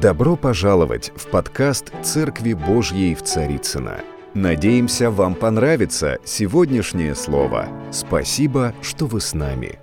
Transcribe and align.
Добро 0.00 0.36
пожаловать 0.36 1.10
в 1.16 1.26
подкаст 1.26 1.92
«Церкви 2.04 2.52
Божьей 2.52 3.16
в 3.16 3.22
Царицыно». 3.24 3.96
Надеемся, 4.32 5.10
вам 5.10 5.34
понравится 5.34 6.18
сегодняшнее 6.24 7.16
слово. 7.16 7.66
Спасибо, 7.90 8.74
что 8.80 9.06
вы 9.06 9.20
с 9.20 9.34
нами. 9.34 9.80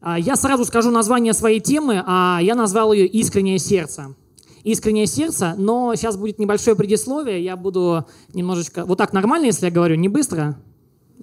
А, 0.00 0.16
я 0.20 0.36
сразу 0.36 0.64
скажу 0.64 0.92
название 0.92 1.32
своей 1.32 1.58
темы, 1.58 2.00
а 2.06 2.38
я 2.40 2.54
назвал 2.54 2.92
ее 2.92 3.08
«Искреннее 3.08 3.58
сердце». 3.58 4.14
«Искреннее 4.62 5.06
сердце», 5.06 5.56
но 5.58 5.92
сейчас 5.96 6.16
будет 6.16 6.38
небольшое 6.38 6.76
предисловие, 6.76 7.42
я 7.42 7.56
буду 7.56 8.06
немножечко... 8.32 8.84
Вот 8.84 8.98
так 8.98 9.14
нормально, 9.14 9.46
если 9.46 9.64
я 9.64 9.72
говорю, 9.72 9.96
не 9.96 10.08
быстро? 10.08 10.56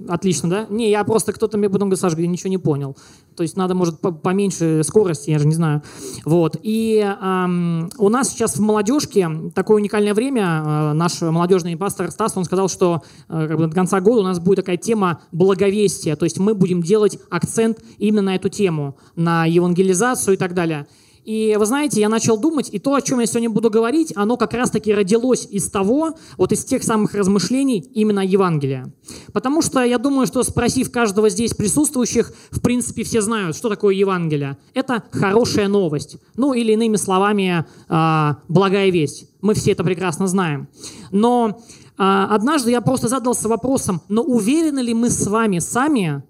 Отлично, 0.08 0.50
да? 0.50 0.68
Не, 0.70 0.90
я 0.90 1.04
просто 1.04 1.34
кто-то 1.34 1.58
мне 1.58 1.70
потом 1.70 1.90
говорит, 1.90 2.02
Саша, 2.02 2.20
я 2.20 2.28
ничего 2.28 2.50
не 2.50 2.58
понял. 2.58 2.98
То 3.36 3.44
есть 3.44 3.56
надо, 3.56 3.76
может, 3.76 4.00
поменьше 4.00 4.82
скорости, 4.84 5.30
я 5.30 5.40
же 5.40 5.48
не 5.48 5.54
знаю. 5.54 5.82
Вот. 6.26 6.58
И 6.62 6.98
эм, 7.00 7.90
у 7.98 8.10
нас 8.10 8.30
сейчас 8.30 8.58
в 8.58 8.62
молодежке 8.62 9.30
такое 9.54 9.78
уникальное 9.78 10.14
время. 10.14 10.64
Э, 10.66 10.94
наш 10.94 11.22
молодежный 11.22 11.78
пастор 11.78 12.12
Стас, 12.12 12.36
он 12.36 12.46
сказал, 12.46 12.70
что 12.70 13.04
э, 13.30 13.48
как 13.48 13.58
бы 13.58 13.68
до 13.68 13.76
конца 13.76 14.02
года 14.02 14.22
у 14.22 14.24
нас 14.24 14.40
будет 14.40 14.58
такая 14.58 14.78
тема 14.78 15.22
благовестия. 15.32 16.16
То 16.16 16.26
есть 16.26 16.40
мы 16.40 16.54
будем 16.54 16.82
делать 16.82 17.20
акцент 17.30 17.80
именно 17.98 18.24
на 18.24 18.36
эту 18.36 18.50
тему, 18.50 18.98
на 19.16 19.46
евангелизацию 19.46 20.36
и 20.36 20.38
так 20.38 20.54
далее. 20.54 20.88
И 21.26 21.56
вы 21.58 21.66
знаете, 21.66 22.02
я 22.02 22.10
начал 22.10 22.38
думать, 22.38 22.70
и 22.72 22.80
то, 22.80 22.96
о 22.96 23.02
чем 23.02 23.20
я 23.20 23.26
сегодня 23.26 23.50
буду 23.50 23.70
говорить, 23.70 24.12
оно 24.16 24.36
как 24.36 24.54
раз-таки 24.54 24.94
родилось 24.94 25.48
из 25.50 25.70
того, 25.70 26.16
вот 26.38 26.52
из 26.52 26.66
тех 26.66 26.84
самых 26.84 27.14
размышлений 27.14 27.80
именно 27.94 28.20
Евангелия. 28.20 28.94
Потому 29.32 29.62
что 29.62 29.84
я 29.84 29.98
думаю, 29.98 30.28
что 30.28 30.44
спросив 30.44 30.92
каждого 30.92 31.30
здесь 31.30 31.54
присутствующих, 31.54 32.34
в 32.52 32.60
принципе, 32.62 33.04
все 33.04 33.22
знают, 33.22 33.56
что 33.56 33.70
такое 33.70 33.96
Евангелие. 33.96 34.58
Это 34.74 35.04
хорошая 35.12 35.70
новость. 35.70 36.18
Ну, 36.36 36.54
или 36.54 36.74
иными 36.74 36.98
словами, 36.98 37.66
э, 37.88 38.36
благая 38.50 38.90
весть. 38.90 39.30
Мы 39.42 39.54
все 39.54 39.72
это 39.72 39.84
прекрасно 39.84 40.28
знаем. 40.28 40.68
Но 41.12 41.62
э, 41.98 42.04
однажды 42.04 42.72
я 42.72 42.82
просто 42.82 43.08
задался 43.08 43.48
вопросом, 43.48 44.02
но 44.10 44.24
уверены 44.24 44.80
ли 44.80 44.94
мы 44.94 45.10
с 45.10 45.26
вами 45.26 45.60
сами, 45.60 46.22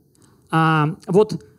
э, 0.51 0.85
вот 1.07 1.33
а, 1.33 1.52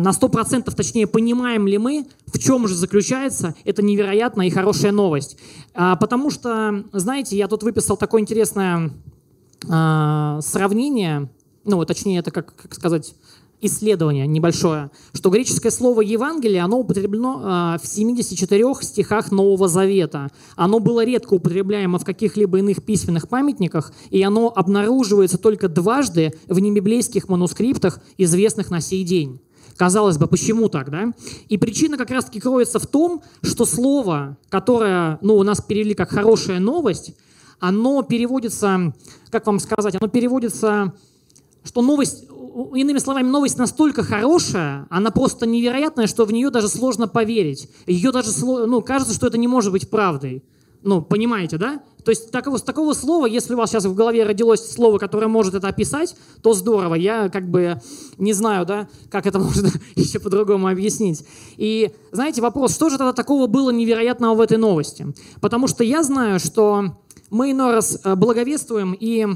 на 0.00 0.10
100% 0.10 0.74
точнее 0.74 1.06
понимаем 1.06 1.66
ли 1.66 1.78
мы, 1.78 2.06
в 2.26 2.38
чем 2.38 2.66
же 2.66 2.74
заключается 2.74 3.54
эта 3.64 3.82
невероятная 3.82 4.46
и 4.46 4.50
хорошая 4.50 4.92
новость. 4.92 5.36
А, 5.74 5.96
потому 5.96 6.30
что, 6.30 6.84
знаете, 6.92 7.36
я 7.36 7.48
тут 7.48 7.62
выписал 7.62 7.96
такое 7.96 8.22
интересное 8.22 8.90
а, 9.68 10.40
сравнение, 10.40 11.28
ну, 11.64 11.84
точнее, 11.84 12.18
это 12.18 12.30
как, 12.30 12.54
как 12.56 12.74
сказать, 12.74 13.14
исследование 13.60 14.26
небольшое, 14.26 14.90
что 15.14 15.30
греческое 15.30 15.72
слово 15.72 16.02
Евангелие, 16.02 16.60
оно 16.60 16.80
употреблено 16.80 17.78
в 17.82 17.86
74 17.86 18.74
стихах 18.82 19.30
Нового 19.32 19.68
Завета. 19.68 20.28
Оно 20.54 20.80
было 20.80 21.02
редко 21.02 21.34
употребляемо 21.34 21.98
в 21.98 22.04
каких-либо 22.04 22.58
иных 22.58 22.84
письменных 22.84 23.26
памятниках, 23.28 23.92
и 24.10 24.22
оно 24.22 24.52
обнаруживается 24.54 25.38
только 25.38 25.68
дважды 25.68 26.34
в 26.46 26.58
небиблейских 26.58 27.28
манускриптах, 27.28 28.00
известных 28.18 28.70
на 28.70 28.82
сей 28.82 29.02
день. 29.02 29.40
Казалось 29.76 30.18
бы, 30.18 30.26
почему 30.26 30.68
так, 30.68 30.90
да? 30.90 31.12
И 31.48 31.58
причина 31.58 31.96
как 31.96 32.10
раз-таки 32.10 32.40
кроется 32.40 32.78
в 32.78 32.86
том, 32.86 33.22
что 33.42 33.64
слово, 33.64 34.36
которое, 34.48 35.18
ну, 35.20 35.36
у 35.36 35.42
нас 35.42 35.60
перевели 35.60 35.94
как 35.94 36.10
«хорошая 36.10 36.60
новость», 36.60 37.14
оно 37.60 38.02
переводится, 38.02 38.92
как 39.30 39.46
вам 39.46 39.58
сказать, 39.58 39.96
оно 39.96 40.08
переводится, 40.08 40.92
что 41.64 41.82
новость, 41.82 42.26
иными 42.74 42.98
словами, 42.98 43.26
новость 43.26 43.58
настолько 43.58 44.02
хорошая, 44.02 44.86
она 44.90 45.10
просто 45.10 45.46
невероятная, 45.46 46.06
что 46.06 46.24
в 46.24 46.32
нее 46.32 46.50
даже 46.50 46.68
сложно 46.68 47.08
поверить. 47.08 47.70
Ее 47.86 48.12
даже, 48.12 48.30
ну, 48.44 48.82
кажется, 48.82 49.14
что 49.14 49.26
это 49.26 49.38
не 49.38 49.48
может 49.48 49.72
быть 49.72 49.88
правдой. 49.88 50.44
Ну, 50.84 51.00
понимаете, 51.00 51.56
да? 51.56 51.82
То 52.04 52.10
есть 52.10 52.30
такого, 52.30 52.58
такого 52.58 52.92
слова, 52.92 53.24
если 53.24 53.54
у 53.54 53.56
вас 53.56 53.70
сейчас 53.70 53.86
в 53.86 53.94
голове 53.94 54.24
родилось 54.24 54.70
слово, 54.70 54.98
которое 54.98 55.28
может 55.28 55.54
это 55.54 55.68
описать, 55.68 56.14
то 56.42 56.52
здорово. 56.52 56.94
Я 56.94 57.30
как 57.30 57.48
бы 57.48 57.80
не 58.18 58.34
знаю, 58.34 58.66
да, 58.66 58.88
как 59.10 59.26
это 59.26 59.38
можно 59.40 59.70
еще 59.96 60.20
по-другому 60.20 60.68
объяснить. 60.68 61.24
И 61.56 61.90
знаете, 62.12 62.42
вопрос, 62.42 62.74
что 62.74 62.90
же 62.90 62.98
тогда 62.98 63.14
такого 63.14 63.46
было 63.46 63.70
невероятного 63.70 64.34
в 64.34 64.40
этой 64.42 64.58
новости? 64.58 65.06
Потому 65.40 65.66
что 65.66 65.82
я 65.82 66.02
знаю, 66.02 66.38
что 66.38 66.98
мы 67.30 67.52
иной 67.52 67.72
раз 67.72 67.98
э, 68.04 68.14
благовествуем, 68.14 68.92
и 68.92 69.26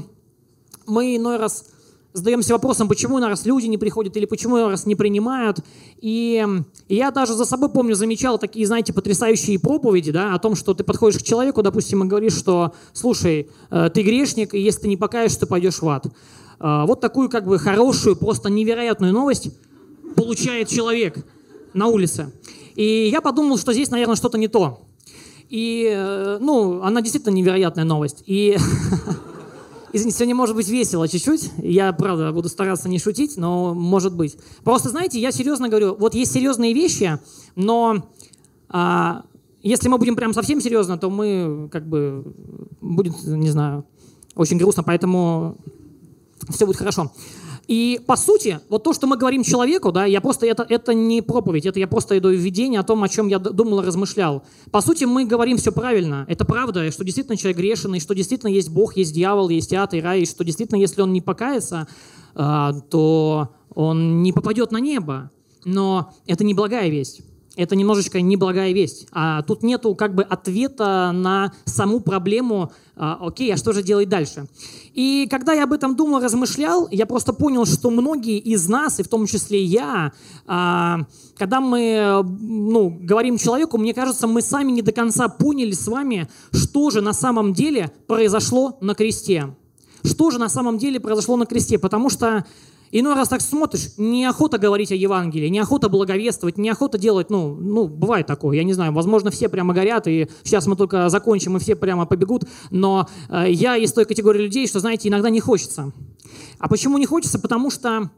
мы 0.85 1.15
иной 1.15 1.37
раз 1.37 1.65
задаемся 2.13 2.53
вопросом, 2.53 2.87
почему 2.87 3.19
на 3.19 3.29
раз 3.29 3.45
люди 3.45 3.67
не 3.67 3.77
приходят 3.77 4.15
или 4.17 4.25
почему 4.25 4.57
на 4.57 4.69
раз 4.69 4.85
не 4.85 4.95
принимают. 4.95 5.59
И, 6.01 6.45
я 6.87 7.11
даже 7.11 7.33
за 7.33 7.45
собой 7.45 7.69
помню, 7.69 7.95
замечал 7.95 8.39
такие, 8.39 8.65
знаете, 8.65 8.93
потрясающие 8.93 9.59
проповеди, 9.59 10.11
да, 10.11 10.33
о 10.33 10.39
том, 10.39 10.55
что 10.55 10.73
ты 10.73 10.83
подходишь 10.83 11.19
к 11.19 11.23
человеку, 11.23 11.61
допустим, 11.61 12.03
и 12.03 12.07
говоришь, 12.07 12.33
что, 12.33 12.73
слушай, 12.93 13.49
э, 13.69 13.89
ты 13.93 14.01
грешник, 14.01 14.53
и 14.53 14.59
если 14.59 14.81
ты 14.81 14.87
не 14.87 14.97
покаешься, 14.97 15.41
ты 15.41 15.45
пойдешь 15.45 15.81
в 15.81 15.87
ад. 15.87 16.07
Э, 16.59 16.85
вот 16.85 16.99
такую 16.99 17.29
как 17.29 17.45
бы 17.45 17.59
хорошую, 17.59 18.15
просто 18.15 18.49
невероятную 18.49 19.13
новость 19.13 19.51
получает 20.15 20.67
человек 20.69 21.17
на 21.73 21.87
улице. 21.87 22.33
И 22.75 23.09
я 23.11 23.21
подумал, 23.21 23.57
что 23.57 23.73
здесь, 23.73 23.91
наверное, 23.91 24.15
что-то 24.15 24.37
не 24.37 24.47
то. 24.47 24.81
И, 25.49 25.91
э, 25.91 26.37
ну, 26.39 26.81
она 26.81 27.01
действительно 27.01 27.33
невероятная 27.33 27.83
новость. 27.83 28.23
И 28.25 28.57
Извините, 29.91 30.17
сегодня 30.17 30.35
может 30.35 30.55
быть 30.55 30.67
весело 30.69 31.07
чуть-чуть. 31.07 31.51
Я, 31.57 31.91
правда, 31.93 32.31
буду 32.31 32.47
стараться 32.47 32.87
не 32.89 32.99
шутить, 32.99 33.37
но 33.37 33.73
может 33.73 34.15
быть. 34.15 34.37
Просто, 34.63 34.89
знаете, 34.89 35.19
я 35.19 35.31
серьезно 35.31 35.67
говорю, 35.67 35.95
вот 35.95 36.13
есть 36.13 36.31
серьезные 36.31 36.73
вещи, 36.73 37.19
но 37.55 38.07
а, 38.69 39.23
если 39.63 39.89
мы 39.89 39.97
будем 39.97 40.15
прям 40.15 40.33
совсем 40.33 40.61
серьезно, 40.61 40.97
то 40.97 41.09
мы 41.09 41.69
как 41.71 41.87
бы 41.87 42.33
будет, 42.81 43.13
не 43.23 43.49
знаю, 43.49 43.85
очень 44.35 44.57
грустно, 44.57 44.83
поэтому 44.83 45.57
все 46.49 46.65
будет 46.65 46.77
хорошо. 46.77 47.11
И 47.69 48.01
по 48.07 48.15
сути, 48.15 48.59
вот 48.67 48.83
то, 48.83 48.93
что 48.93 49.05
мы 49.05 49.15
говорим 49.15 49.43
человеку, 49.43 49.91
да, 49.91 50.05
я 50.05 50.21
просто 50.21 50.47
это, 50.47 50.65
это 50.67 50.95
не 50.95 51.21
проповедь, 51.21 51.67
это 51.67 51.79
я 51.79 51.87
просто 51.87 52.17
иду 52.17 52.29
введение 52.29 52.79
о 52.79 52.83
том, 52.83 53.03
о 53.03 53.07
чем 53.07 53.27
я 53.27 53.37
думал, 53.37 53.83
размышлял. 53.83 54.41
По 54.71 54.81
сути, 54.81 55.03
мы 55.03 55.23
говорим 55.23 55.57
все 55.57 55.71
правильно. 55.71 56.25
Это 56.27 56.45
правда, 56.45 56.89
что 56.91 57.03
действительно 57.03 57.37
человек 57.37 57.57
грешен, 57.57 57.93
и 57.93 57.99
что 57.99 58.15
действительно 58.15 58.49
есть 58.49 58.69
Бог, 58.69 58.97
есть 58.97 59.13
дьявол, 59.13 59.49
есть 59.49 59.71
ад 59.71 59.93
и 59.93 60.01
рай, 60.01 60.21
и 60.21 60.25
что 60.25 60.43
действительно, 60.43 60.79
если 60.79 61.03
он 61.03 61.13
не 61.13 61.21
покается, 61.21 61.87
а, 62.33 62.73
то 62.89 63.49
он 63.75 64.23
не 64.23 64.33
попадет 64.33 64.71
на 64.71 64.79
небо. 64.79 65.29
Но 65.63 66.11
это 66.25 66.43
не 66.43 66.55
благая 66.55 66.89
весть 66.89 67.21
это 67.59 67.75
немножечко 67.75 68.21
неблагая 68.21 68.71
весть. 68.71 69.07
А 69.11 69.41
тут 69.41 69.63
нету 69.63 69.93
как 69.93 70.15
бы 70.15 70.23
ответа 70.23 71.11
на 71.13 71.51
саму 71.65 71.99
проблему, 71.99 72.71
а, 72.95 73.17
окей, 73.21 73.53
а 73.53 73.57
что 73.57 73.73
же 73.73 73.83
делать 73.83 74.07
дальше? 74.07 74.47
И 74.93 75.27
когда 75.29 75.51
я 75.51 75.65
об 75.65 75.73
этом 75.73 75.97
думал, 75.97 76.21
размышлял, 76.21 76.87
я 76.89 77.05
просто 77.05 77.33
понял, 77.33 77.65
что 77.65 77.89
многие 77.89 78.37
из 78.37 78.67
нас, 78.69 79.01
и 79.01 79.03
в 79.03 79.09
том 79.09 79.25
числе 79.25 79.61
я, 79.61 80.13
а, 80.47 81.01
когда 81.37 81.59
мы 81.59 82.23
ну, 82.23 82.97
говорим 83.01 83.37
человеку, 83.37 83.77
мне 83.77 83.93
кажется, 83.93 84.25
мы 84.25 84.41
сами 84.41 84.71
не 84.71 84.81
до 84.81 84.93
конца 84.93 85.27
поняли 85.27 85.73
с 85.73 85.85
вами, 85.85 86.29
что 86.53 86.89
же 86.91 87.01
на 87.01 87.11
самом 87.11 87.53
деле 87.53 87.91
произошло 88.07 88.77
на 88.79 88.95
кресте. 88.95 89.53
Что 90.05 90.31
же 90.31 90.39
на 90.39 90.47
самом 90.47 90.77
деле 90.77 91.01
произошло 91.01 91.35
на 91.35 91.45
кресте? 91.45 91.77
Потому 91.77 92.09
что 92.09 92.45
Иной 92.91 93.13
раз 93.13 93.29
так 93.29 93.41
смотришь, 93.41 93.91
неохота 93.97 94.57
говорить 94.57 94.91
о 94.91 94.95
Евангелии, 94.95 95.47
неохота 95.47 95.89
благовествовать, 95.89 96.57
неохота 96.57 96.97
делать, 96.97 97.29
ну, 97.29 97.55
ну, 97.55 97.87
бывает 97.87 98.25
такое, 98.25 98.57
я 98.57 98.63
не 98.63 98.73
знаю, 98.73 98.93
возможно, 98.93 99.29
все 99.29 99.47
прямо 99.47 99.75
горят, 99.75 100.07
и 100.07 100.27
сейчас 100.43 100.65
мы 100.65 100.75
только 100.75 101.07
закончим, 101.09 101.57
и 101.57 101.59
все 101.59 101.75
прямо 101.75 102.07
побегут, 102.07 102.45
но 102.71 103.07
э, 103.29 103.51
я 103.51 103.77
из 103.77 103.93
той 103.93 104.05
категории 104.05 104.41
людей, 104.41 104.67
что, 104.67 104.79
знаете, 104.79 105.09
иногда 105.09 105.29
не 105.29 105.39
хочется. 105.39 105.91
А 106.57 106.67
почему 106.67 106.97
не 106.97 107.05
хочется? 107.05 107.37
Потому 107.37 107.69
что, 107.69 108.09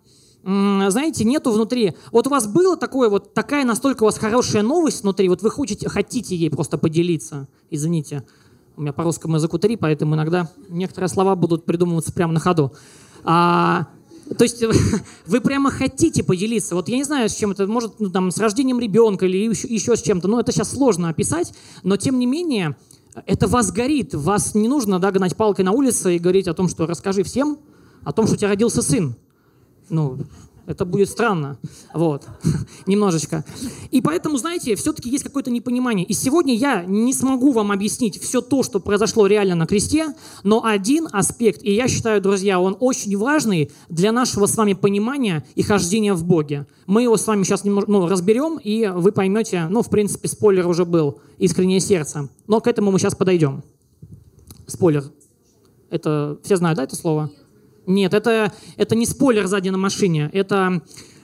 э, 0.44 0.86
знаете, 0.90 1.26
нету 1.26 1.52
внутри, 1.52 1.94
вот 2.14 2.28
у 2.28 2.30
вас 2.30 2.48
было 2.48 2.78
такое, 2.78 3.10
вот 3.10 3.34
такая 3.34 3.66
настолько 3.66 4.04
у 4.04 4.06
вас 4.06 4.18
хорошая 4.18 4.64
новость 4.64 5.04
внутри, 5.04 5.28
вот 5.28 5.42
вы 5.42 5.52
хотите, 5.52 5.90
хотите 5.90 6.34
ей 6.34 6.50
просто 6.50 6.78
поделиться, 6.78 7.50
извините, 7.70 8.24
у 8.78 8.84
меня 8.84 8.94
по 8.94 9.04
русскому 9.04 9.36
языку 9.36 9.58
три, 9.58 9.76
поэтому 9.76 10.16
иногда 10.16 10.50
некоторые 10.70 11.10
слова 11.10 11.36
будут 11.36 11.66
придумываться 11.66 12.14
прямо 12.14 12.32
на 12.32 12.40
ходу. 12.40 12.72
А, 13.24 13.88
то 14.38 14.44
есть 14.44 14.64
вы 15.26 15.42
прямо 15.42 15.72
хотите 15.72 16.24
поделиться. 16.24 16.76
Вот 16.76 16.90
я 16.90 16.98
не 16.98 17.04
знаю, 17.04 17.30
с 17.30 17.36
чем 17.36 17.52
это, 17.52 17.68
может, 17.68 18.00
ну, 18.00 18.10
там, 18.10 18.32
с 18.32 18.38
рождением 18.38 18.80
ребенка 18.80 19.26
или 19.26 19.38
еще, 19.38 19.68
еще 19.68 19.96
с 19.96 20.02
чем-то. 20.02 20.28
Ну, 20.28 20.40
это 20.40 20.52
сейчас 20.52 20.72
сложно 20.72 21.10
описать, 21.10 21.54
но 21.84 21.98
тем 21.98 22.20
не 22.20 22.26
менее, 22.26 22.76
это 23.26 23.48
вас 23.48 23.72
горит. 23.72 24.14
Вас 24.14 24.56
не 24.56 24.68
нужно 24.68 25.00
да, 25.00 25.12
гнать 25.12 25.36
палкой 25.36 25.66
на 25.66 25.72
улице 25.72 26.16
и 26.16 26.20
говорить 26.20 26.48
о 26.48 26.54
том, 26.54 26.68
что 26.70 26.86
расскажи 26.86 27.24
всем 27.24 27.58
о 28.04 28.14
том, 28.14 28.26
что 28.26 28.36
у 28.36 28.38
тебя 28.38 28.50
родился 28.50 28.82
сын. 28.82 29.16
Ну, 29.90 30.20
Это 30.68 30.86
будет 30.86 31.10
странно. 31.10 31.58
Вот. 31.94 32.28
Немножечко. 32.86 33.44
И 33.90 34.02
поэтому, 34.02 34.38
знаете, 34.38 34.76
все-таки 34.76 35.10
есть 35.10 35.24
какое-то 35.24 35.50
непонимание. 35.50 36.06
И 36.06 36.14
сегодня 36.14 36.56
я 36.56 36.84
не 36.86 37.14
смогу 37.14 37.52
вам 37.52 37.72
объяснить 37.72 38.22
все 38.22 38.42
то, 38.42 38.64
что 38.64 38.80
произошло 38.80 39.26
реально 39.28 39.56
на 39.56 39.66
кресте, 39.66 40.14
но 40.44 40.64
один 40.64 41.08
аспект, 41.12 41.64
и 41.64 41.74
я 41.74 41.88
считаю, 41.88 42.22
друзья, 42.22 42.60
он 42.60 42.78
очень 42.80 43.18
важный 43.18 43.72
для 43.90 44.12
нашего 44.12 44.46
с 44.46 44.56
вами 44.56 44.74
понимания 44.74 45.46
и 45.56 45.64
хождения 45.64 46.14
в 46.14 46.26
Боге. 46.26 46.68
Мы 46.86 47.04
его 47.04 47.18
с 47.18 47.26
вами 47.26 47.44
сейчас 47.44 47.64
ну, 47.64 48.08
разберем, 48.08 48.58
и 48.58 48.88
вы 48.88 49.12
поймете, 49.12 49.68
ну, 49.70 49.82
в 49.82 49.90
принципе, 49.90 50.28
спойлер 50.28 50.68
уже 50.68 50.86
был, 50.86 51.20
искреннее 51.38 51.80
сердце. 51.80 52.30
Но 52.48 52.62
к 52.62 52.68
этому 52.68 52.92
мы 52.92 53.00
сейчас 53.00 53.16
подойдем. 53.16 53.64
Спойлер. 54.68 55.06
Это 55.90 56.38
все 56.44 56.56
знают, 56.56 56.78
да, 56.78 56.84
это 56.84 56.96
слово? 56.96 57.24
Нет, 57.24 57.42
это, 57.88 58.54
это 58.78 58.96
не 58.96 59.06
спойлер 59.06 59.48
сзади 59.48 59.70
на 59.70 59.78
машине. 59.78 60.30
Это, 60.34 60.82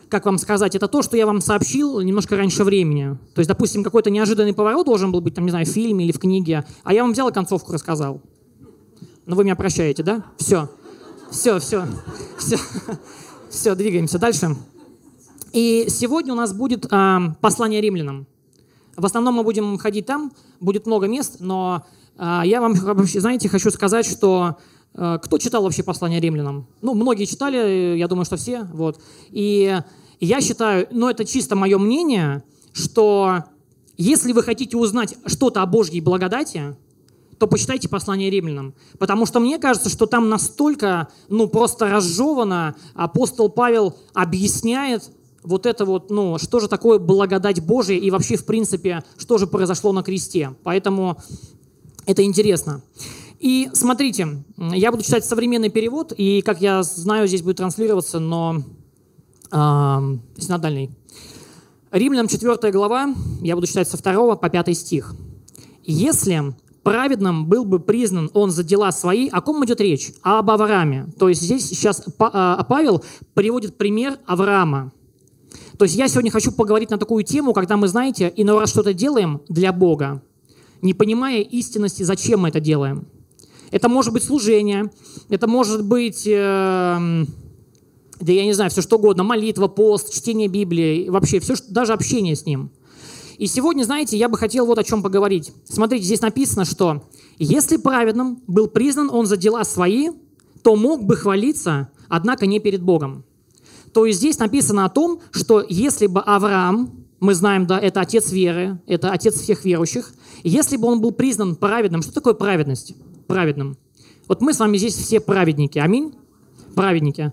как 0.09 0.25
вам 0.25 0.37
сказать, 0.37 0.75
это 0.75 0.87
то, 0.87 1.01
что 1.01 1.17
я 1.17 1.25
вам 1.25 1.41
сообщил 1.41 2.01
немножко 2.01 2.35
раньше 2.35 2.63
времени. 2.63 3.17
То 3.33 3.39
есть, 3.39 3.47
допустим, 3.47 3.83
какой-то 3.83 4.09
неожиданный 4.09 4.53
поворот 4.53 4.85
должен 4.85 5.11
был 5.11 5.21
быть, 5.21 5.35
там, 5.35 5.45
не 5.45 5.51
знаю, 5.51 5.65
в 5.65 5.69
фильме 5.69 6.05
или 6.05 6.11
в 6.11 6.19
книге, 6.19 6.65
а 6.83 6.93
я 6.93 7.03
вам 7.03 7.13
взял 7.13 7.29
и 7.29 7.33
концовку 7.33 7.73
рассказал. 7.73 8.21
Но 9.25 9.35
вы 9.35 9.43
меня 9.43 9.55
прощаете, 9.55 10.03
да? 10.03 10.23
Все. 10.37 10.69
Все, 11.31 11.59
все. 11.59 11.85
Все. 12.37 12.57
Все, 13.49 13.75
двигаемся 13.75 14.19
дальше. 14.19 14.55
И 15.53 15.87
сегодня 15.89 16.33
у 16.33 16.35
нас 16.35 16.53
будет 16.53 16.85
э, 16.91 17.19
послание 17.41 17.81
римлянам. 17.81 18.27
В 18.95 19.05
основном 19.05 19.35
мы 19.35 19.43
будем 19.43 19.77
ходить 19.77 20.05
там, 20.05 20.31
будет 20.59 20.85
много 20.85 21.07
мест, 21.07 21.37
но 21.39 21.85
э, 22.17 22.41
я 22.45 22.61
вам, 22.61 22.75
знаете, 22.75 23.49
хочу 23.49 23.71
сказать, 23.71 24.05
что 24.05 24.57
кто 24.97 25.37
читал 25.37 25.61
вообще 25.61 25.83
послание 25.83 26.19
римлянам? 26.19 26.67
Ну, 26.81 26.95
многие 26.95 27.25
читали, 27.25 27.95
я 27.97 28.07
думаю, 28.07 28.25
что 28.25 28.35
все. 28.35 28.63
Вот. 28.73 28.99
И 29.29 29.79
я 30.19 30.41
считаю, 30.41 30.87
но 30.89 31.01
ну, 31.01 31.09
это 31.09 31.23
чисто 31.23 31.55
мое 31.55 31.77
мнение, 31.77 32.43
что 32.73 33.43
если 33.97 34.31
вы 34.31 34.41
хотите 34.41 34.75
узнать 34.75 35.15
что-то 35.27 35.61
о 35.61 35.67
Божьей 35.67 36.01
благодати, 36.01 36.75
то 37.37 37.47
почитайте 37.47 37.87
послание 37.87 38.31
римлянам. 38.31 38.73
Потому 38.97 39.25
что 39.27 39.39
мне 39.39 39.59
кажется, 39.59 39.89
что 39.89 40.07
там 40.07 40.29
настолько, 40.29 41.09
ну, 41.29 41.47
просто 41.47 41.89
разжевано, 41.89 42.75
апостол 42.95 43.49
Павел 43.49 43.95
объясняет 44.13 45.11
вот 45.43 45.65
это 45.65 45.85
вот, 45.85 46.09
ну, 46.09 46.37
что 46.39 46.59
же 46.59 46.67
такое 46.67 46.99
благодать 46.99 47.61
Божия 47.61 47.97
и 47.97 48.09
вообще, 48.09 48.35
в 48.35 48.45
принципе, 48.45 49.03
что 49.17 49.37
же 49.37 49.47
произошло 49.47 49.93
на 49.93 50.03
кресте. 50.03 50.55
Поэтому 50.63 51.17
это 52.05 52.23
интересно. 52.23 52.81
И 53.39 53.69
смотрите, 53.73 54.43
я 54.57 54.91
буду 54.91 55.03
читать 55.03 55.23
современный 55.23 55.69
перевод, 55.69 56.11
и, 56.15 56.41
как 56.41 56.59
я 56.59 56.81
знаю, 56.83 57.27
здесь 57.27 57.43
будет 57.43 57.57
транслироваться, 57.57 58.19
но 58.19 58.63
э, 59.51 59.57
синодальный. 60.37 60.89
Римлянам 61.91 62.27
4 62.27 62.71
глава, 62.71 63.13
я 63.41 63.55
буду 63.55 63.67
читать 63.67 63.87
со 63.87 64.01
2 64.01 64.35
по 64.35 64.49
5 64.49 64.77
стих. 64.77 65.15
«Если 65.83 66.55
праведным 66.87 67.47
был 67.47 67.65
бы 67.65 67.79
признан 67.79 68.31
он 68.33 68.49
за 68.49 68.63
дела 68.63 68.93
свои, 68.93 69.27
о 69.27 69.41
ком 69.41 69.63
идет 69.65 69.81
речь? 69.81 70.13
Об 70.21 70.49
Аврааме. 70.49 71.07
То 71.19 71.27
есть 71.27 71.41
здесь 71.41 71.67
сейчас 71.67 72.01
а, 72.17 72.63
Павел 72.63 73.03
приводит 73.33 73.77
пример 73.77 74.17
Авраама. 74.25 74.93
То 75.77 75.83
есть 75.83 75.97
я 75.97 76.07
сегодня 76.07 76.31
хочу 76.31 76.53
поговорить 76.53 76.89
на 76.89 76.97
такую 76.97 77.25
тему, 77.25 77.51
когда 77.51 77.75
мы, 77.75 77.89
знаете, 77.89 78.31
иной 78.37 78.59
раз 78.59 78.69
что-то 78.69 78.93
делаем 78.93 79.41
для 79.49 79.73
Бога, 79.73 80.23
не 80.81 80.93
понимая 80.93 81.41
истинности, 81.41 82.03
зачем 82.03 82.39
мы 82.41 82.49
это 82.49 82.61
делаем. 82.61 83.05
Это 83.71 83.89
может 83.89 84.13
быть 84.13 84.23
служение, 84.23 84.91
это 85.29 85.47
может 85.47 85.83
быть, 85.83 86.25
э, 86.25 87.25
да 88.19 88.31
я 88.31 88.45
не 88.45 88.53
знаю, 88.53 88.71
все 88.71 88.81
что 88.81 88.97
угодно, 88.97 89.23
молитва, 89.23 89.67
пост, 89.67 90.13
чтение 90.13 90.47
Библии, 90.47 91.09
вообще 91.09 91.39
все, 91.39 91.55
даже 91.69 91.93
общение 91.93 92.35
с 92.35 92.45
Ним. 92.45 92.71
И 93.37 93.45
сегодня, 93.45 93.83
знаете, 93.83 94.17
я 94.17 94.29
бы 94.29 94.37
хотел 94.37 94.65
вот 94.65 94.79
о 94.79 94.83
чем 94.83 95.03
поговорить. 95.03 95.51
Смотрите, 95.65 96.05
здесь 96.05 96.21
написано, 96.21 96.65
что 96.65 97.03
если 97.37 97.77
праведным 97.77 98.41
был 98.47 98.67
признан 98.67 99.09
он 99.11 99.27
за 99.27 99.37
дела 99.37 99.63
свои, 99.63 100.09
то 100.63 100.75
мог 100.75 101.03
бы 101.03 101.15
хвалиться, 101.15 101.89
однако 102.09 102.47
не 102.47 102.59
перед 102.59 102.81
Богом. 102.81 103.25
То 103.93 104.05
есть 104.05 104.19
здесь 104.19 104.39
написано 104.39 104.85
о 104.85 104.89
том, 104.89 105.21
что 105.31 105.63
если 105.67 106.07
бы 106.07 106.21
Авраам, 106.21 107.05
мы 107.19 107.33
знаем, 107.35 107.67
да, 107.67 107.79
это 107.79 108.01
отец 108.01 108.31
веры, 108.31 108.79
это 108.87 109.11
отец 109.11 109.35
всех 109.35 109.65
верующих, 109.65 110.13
если 110.43 110.77
бы 110.77 110.87
он 110.87 111.01
был 111.01 111.11
признан 111.11 111.55
праведным, 111.55 112.01
что 112.01 112.13
такое 112.13 112.33
праведность? 112.33 112.95
Праведным. 113.27 113.77
Вот 114.27 114.41
мы 114.41 114.53
с 114.53 114.59
вами 114.59 114.77
здесь 114.77 114.95
все 114.95 115.19
праведники. 115.19 115.79
Аминь? 115.79 116.15
Праведники. 116.75 117.31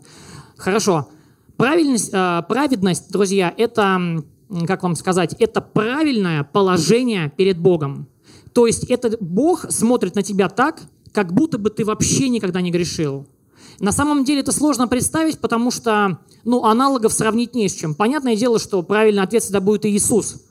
Хорошо. 0.57 1.09
Правильность, 1.57 2.11
э, 2.13 2.43
праведность, 2.49 3.11
друзья, 3.11 3.53
это, 3.57 4.23
как 4.67 4.83
вам 4.83 4.97
сказать, 4.97 5.35
это 5.39 5.61
правильное 5.61 6.43
положение 6.45 7.33
перед 7.37 7.59
Богом. 7.59 8.09
То 8.53 8.67
есть 8.67 8.85
это 8.85 9.17
Бог 9.21 9.71
смотрит 9.71 10.15
на 10.15 10.23
тебя 10.23 10.49
так, 10.49 10.81
как 11.13 11.33
будто 11.33 11.59
бы 11.59 11.71
ты 11.71 11.85
вообще 11.85 12.29
никогда 12.29 12.61
не 12.61 12.71
грешил. 12.71 13.27
На 13.81 13.93
самом 13.93 14.25
деле 14.25 14.41
это 14.41 14.53
сложно 14.53 14.87
представить, 14.89 15.39
потому 15.39 15.71
что 15.71 16.19
ну, 16.45 16.65
аналогов 16.65 17.13
сравнить 17.13 17.55
не 17.55 17.69
с 17.69 17.75
чем. 17.75 17.95
Понятное 17.95 18.37
дело, 18.37 18.59
что 18.59 18.83
правильный 18.83 19.23
ответ 19.23 19.43
всегда 19.43 19.61
будет 19.61 19.87
Иисус. 19.87 20.44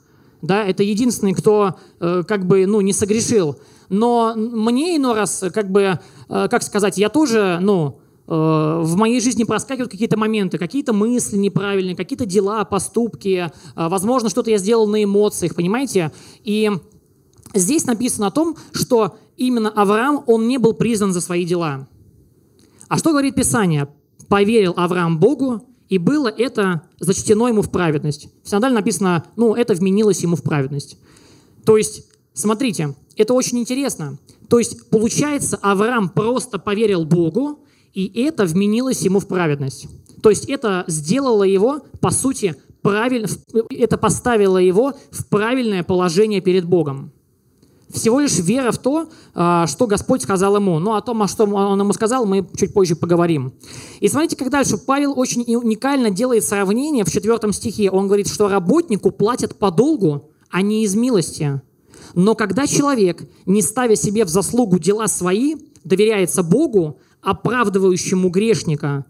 Да, 0.44 0.64
это 0.64 0.84
единственный, 0.84 1.34
кто 1.34 1.78
э, 2.00 2.22
как 2.28 2.46
бы 2.46 2.68
ну, 2.68 2.82
не 2.82 2.94
согрешил 2.94 3.58
но 3.94 4.34
мне 4.36 4.98
иной 4.98 5.14
раз, 5.14 5.44
как 5.54 5.72
бы, 5.72 6.00
э, 6.30 6.48
как 6.50 6.64
сказать, 6.64 6.98
я 6.98 7.10
тоже, 7.10 7.60
ну, 7.62 8.00
э, 8.28 8.82
в 8.84 8.96
моей 8.96 9.22
жизни 9.22 9.44
проскакивают 9.44 9.92
какие-то 9.92 10.18
моменты, 10.18 10.58
какие-то 10.58 10.94
мысли 10.94 11.38
неправильные, 11.38 11.96
какие-то 11.96 12.26
дела, 12.26 12.66
поступки, 12.66 13.52
э, 13.52 13.52
возможно, 13.76 14.30
что-то 14.30 14.50
я 14.50 14.58
сделал 14.58 14.88
на 14.88 15.04
эмоциях, 15.04 15.54
понимаете? 15.54 16.12
И 16.44 16.72
здесь 17.54 17.86
написано 17.86 18.28
о 18.28 18.32
том, 18.32 18.58
что 18.72 19.18
именно 19.38 19.70
Авраам, 19.70 20.24
он 20.26 20.48
не 20.48 20.58
был 20.58 20.74
признан 20.74 21.14
за 21.14 21.22
свои 21.22 21.46
дела. 21.46 21.88
А 22.88 22.98
что 22.98 23.12
говорит 23.12 23.36
Писание? 23.36 23.90
Поверил 24.28 24.74
Авраам 24.76 25.20
Богу, 25.20 25.62
и 25.90 25.98
было 25.98 26.28
это 26.28 26.84
зачтено 27.00 27.48
ему 27.48 27.62
в 27.62 27.72
праведность. 27.72 28.30
В 28.44 28.50
синодале 28.50 28.76
написано, 28.76 29.26
ну, 29.36 29.54
это 29.54 29.74
вменилось 29.74 30.22
ему 30.22 30.36
в 30.36 30.44
праведность. 30.44 30.98
То 31.66 31.78
есть, 31.78 32.08
смотрите, 32.34 32.96
это 33.16 33.34
очень 33.34 33.60
интересно. 33.60 34.18
То 34.50 34.60
есть, 34.60 34.90
получается, 34.90 35.58
Авраам 35.62 36.10
просто 36.10 36.60
поверил 36.60 37.06
Богу, 37.06 37.60
и 37.94 38.12
это 38.24 38.46
вменилось 38.46 39.02
ему 39.02 39.20
в 39.20 39.28
праведность. 39.28 39.88
То 40.22 40.30
есть 40.30 40.46
это 40.50 40.84
сделало 40.88 41.44
его, 41.44 41.82
по 42.00 42.12
сути, 42.12 42.56
правильно, 42.82 43.28
это 43.70 43.98
поставило 43.98 44.58
его 44.58 44.94
в 45.12 45.28
правильное 45.28 45.84
положение 45.84 46.42
перед 46.42 46.66
Богом. 46.66 47.12
Всего 47.94 48.20
лишь 48.20 48.40
вера 48.40 48.72
в 48.72 48.80
то, 48.80 49.08
а, 49.36 49.68
что 49.68 49.86
Господь 49.86 50.24
сказал 50.24 50.56
ему. 50.56 50.80
Но 50.80 50.96
о 50.96 51.02
том, 51.02 51.28
что 51.28 51.46
он 51.46 51.80
ему 51.80 51.94
сказал, 51.94 52.26
мы 52.26 52.46
чуть 52.58 52.74
позже 52.74 52.96
поговорим. 52.96 53.54
И 54.00 54.08
смотрите, 54.08 54.36
как 54.36 54.50
дальше. 54.50 54.78
Павел 54.78 55.18
очень 55.18 55.44
уникально 55.56 56.10
делает 56.10 56.44
сравнение 56.44 57.06
в 57.06 57.12
четвертом 57.12 57.54
стихе. 57.54 57.92
Он 57.92 58.08
говорит, 58.08 58.28
что 58.28 58.50
работнику 58.50 59.12
платят 59.12 59.56
по 59.60 59.70
долгу, 59.70 60.32
а 60.50 60.64
не 60.64 60.84
из 60.84 60.96
милости. 60.96 61.62
Но 62.16 62.34
когда 62.34 62.66
человек, 62.66 63.30
не 63.46 63.62
ставя 63.62 63.96
себе 63.96 64.26
в 64.26 64.30
заслугу 64.30 64.80
дела 64.80 65.08
свои, 65.08 65.56
доверяется 65.84 66.42
Богу, 66.42 67.00
оправдывающему 67.22 68.30
грешника, 68.30 69.06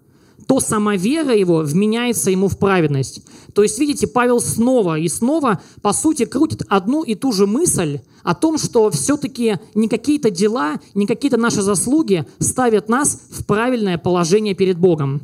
то 0.48 0.60
сама 0.60 0.96
вера 0.96 1.36
его 1.36 1.60
вменяется 1.60 2.32
ему 2.32 2.48
в 2.48 2.58
праведность. 2.58 3.22
То 3.54 3.64
есть, 3.64 3.80
видите, 3.80 4.08
Павел 4.08 4.40
снова 4.40 4.98
и 4.98 5.08
снова, 5.08 5.62
по 5.82 5.94
сути, 5.94 6.26
крутит 6.26 6.64
одну 6.70 7.04
и 7.04 7.16
ту 7.16 7.32
же 7.32 7.48
мысль 7.48 8.00
о 8.24 8.34
том, 8.36 8.58
что 8.58 8.90
все-таки 8.90 9.58
не 9.76 9.88
какие-то 9.88 10.30
дела, 10.30 10.80
не 10.94 11.06
какие-то 11.06 11.38
наши 11.38 11.62
заслуги 11.62 12.26
ставят 12.40 12.90
нас 12.90 13.20
в 13.30 13.46
правильное 13.46 13.98
положение 13.98 14.56
перед 14.56 14.78
Богом. 14.78 15.22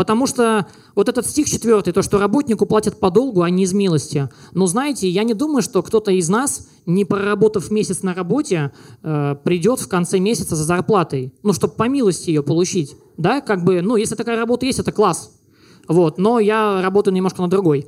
Потому 0.00 0.26
что 0.26 0.66
вот 0.94 1.10
этот 1.10 1.26
стих 1.26 1.46
четвертый, 1.46 1.92
то, 1.92 2.00
что 2.00 2.18
работнику 2.18 2.64
платят 2.64 2.98
по 2.98 3.10
долгу, 3.10 3.42
а 3.42 3.50
не 3.50 3.64
из 3.64 3.74
милости. 3.74 4.30
Но 4.54 4.66
знаете, 4.66 5.06
я 5.10 5.24
не 5.24 5.34
думаю, 5.34 5.60
что 5.60 5.82
кто-то 5.82 6.10
из 6.10 6.26
нас, 6.30 6.68
не 6.86 7.04
проработав 7.04 7.70
месяц 7.70 8.02
на 8.02 8.14
работе, 8.14 8.72
э, 9.02 9.36
придет 9.44 9.78
в 9.78 9.88
конце 9.88 10.18
месяца 10.18 10.56
за 10.56 10.64
зарплатой, 10.64 11.34
ну, 11.42 11.52
чтобы 11.52 11.74
по 11.74 11.86
милости 11.86 12.30
ее 12.30 12.42
получить. 12.42 12.96
Да, 13.18 13.42
как 13.42 13.62
бы, 13.62 13.82
ну, 13.82 13.96
если 13.96 14.14
такая 14.14 14.38
работа 14.38 14.64
есть, 14.64 14.78
это 14.78 14.90
класс. 14.90 15.38
Вот, 15.86 16.16
но 16.16 16.38
я 16.38 16.80
работаю 16.80 17.12
немножко 17.12 17.42
на 17.42 17.48
другой. 17.48 17.86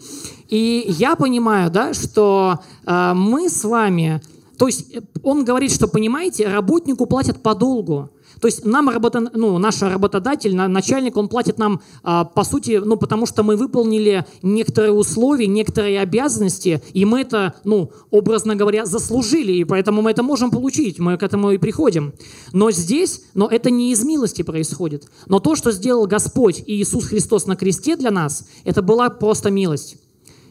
И 0.50 0.84
я 0.88 1.16
понимаю, 1.16 1.70
да, 1.70 1.94
что 1.94 2.58
э, 2.84 3.12
мы 3.14 3.48
с 3.48 3.64
вами, 3.64 4.20
то 4.58 4.66
есть 4.66 4.94
э, 4.94 5.00
он 5.22 5.46
говорит, 5.46 5.72
что, 5.72 5.88
понимаете, 5.88 6.46
работнику 6.46 7.06
платят 7.06 7.42
по 7.42 7.54
долгу. 7.54 8.10
То 8.42 8.48
есть 8.48 8.64
нам 8.64 8.88
работа, 8.88 9.20
ну, 9.20 9.56
наш 9.58 9.80
работодатель, 9.82 10.56
начальник, 10.56 11.16
он 11.16 11.28
платит 11.28 11.58
нам, 11.58 11.80
а, 12.02 12.24
по 12.24 12.42
сути, 12.42 12.80
ну, 12.84 12.96
потому 12.96 13.24
что 13.24 13.44
мы 13.44 13.54
выполнили 13.54 14.26
некоторые 14.42 14.92
условия, 14.92 15.46
некоторые 15.46 16.00
обязанности, 16.00 16.82
и 16.92 17.04
мы 17.04 17.20
это, 17.20 17.54
ну, 17.62 17.92
образно 18.10 18.56
говоря, 18.56 18.84
заслужили, 18.84 19.52
и 19.52 19.62
поэтому 19.62 20.02
мы 20.02 20.10
это 20.10 20.24
можем 20.24 20.50
получить, 20.50 20.98
мы 20.98 21.16
к 21.18 21.22
этому 21.22 21.52
и 21.52 21.58
приходим. 21.58 22.14
Но 22.52 22.72
здесь, 22.72 23.22
но 23.34 23.46
это 23.46 23.70
не 23.70 23.92
из 23.92 24.04
милости 24.04 24.42
происходит. 24.42 25.08
Но 25.26 25.38
то, 25.38 25.54
что 25.54 25.70
сделал 25.70 26.08
Господь 26.08 26.64
и 26.66 26.82
Иисус 26.82 27.04
Христос 27.04 27.46
на 27.46 27.54
кресте 27.54 27.94
для 27.94 28.10
нас, 28.10 28.48
это 28.64 28.82
была 28.82 29.08
просто 29.08 29.52
милость. 29.52 29.98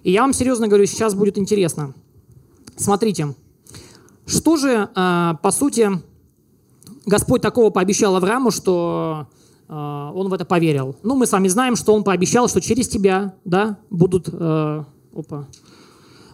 И 0.04 0.14
я 0.14 0.22
вам 0.22 0.32
серьезно 0.32 0.70
говорю, 0.70 0.86
сейчас 0.86 1.14
будет 1.14 1.38
интересно. 1.38 1.94
Смотрите, 2.78 3.36
что 4.26 4.56
же, 4.56 4.88
а, 4.96 5.34
по 5.44 5.52
сути, 5.52 5.90
Господь 7.06 7.42
такого 7.42 7.70
пообещал 7.70 8.16
Аврааму, 8.16 8.52
что 8.52 9.28
а, 9.68 10.12
он 10.14 10.30
в 10.30 10.34
это 10.34 10.46
поверил. 10.46 10.96
Ну, 11.02 11.16
мы 11.16 11.26
с 11.26 11.32
вами 11.32 11.48
знаем, 11.48 11.76
что 11.76 11.94
он 11.94 12.04
пообещал, 12.04 12.48
что 12.48 12.62
через 12.62 12.88
тебя, 12.88 13.36
да, 13.46 13.80
будут, 13.90 14.30
э, 14.32 14.84
опа, 15.16 15.48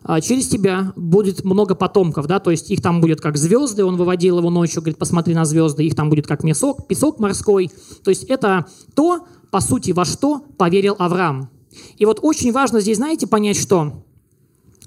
а, 0.04 0.22
через 0.22 0.48
тебя 0.48 0.94
будет 0.96 1.44
много 1.44 1.76
потомков, 1.76 2.28
да, 2.28 2.40
то 2.40 2.50
есть 2.50 2.72
их 2.72 2.82
там 2.82 3.00
будет 3.00 3.22
как 3.22 3.38
звезды, 3.38 3.86
он 3.86 3.96
выводил 3.96 4.40
его 4.40 4.50
ночью, 4.50 4.82
говорит, 4.82 4.98
посмотри 4.98 5.36
на 5.36 5.46
звезды, 5.46 5.86
их 5.86 5.96
там 5.96 6.10
будет 6.10 6.26
как 6.26 6.42
песок, 6.42 6.88
песок 6.88 7.20
морской. 7.20 7.70
То 8.04 8.10
есть 8.10 8.24
это 8.24 8.66
то, 8.96 9.28
по 9.52 9.60
сути, 9.60 9.92
во 9.92 10.06
что 10.06 10.40
поверил 10.58 10.96
Авраам. 10.98 11.50
И 11.98 12.06
вот 12.06 12.20
очень 12.22 12.52
важно 12.52 12.80
здесь, 12.80 12.98
знаете, 12.98 13.28
понять, 13.28 13.58
что, 13.58 14.04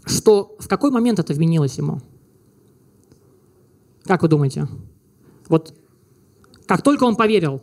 что 0.07 0.57
в 0.59 0.69
какой 0.69 0.91
момент 0.91 1.19
это 1.19 1.33
вменилось 1.35 1.79
ему. 1.79 2.01
Как 4.05 4.23
вы 4.23 4.29
думаете? 4.29 4.67
Вот 5.51 5.75
как 6.67 6.81
только 6.83 7.05
он 7.05 7.17
поверил, 7.17 7.61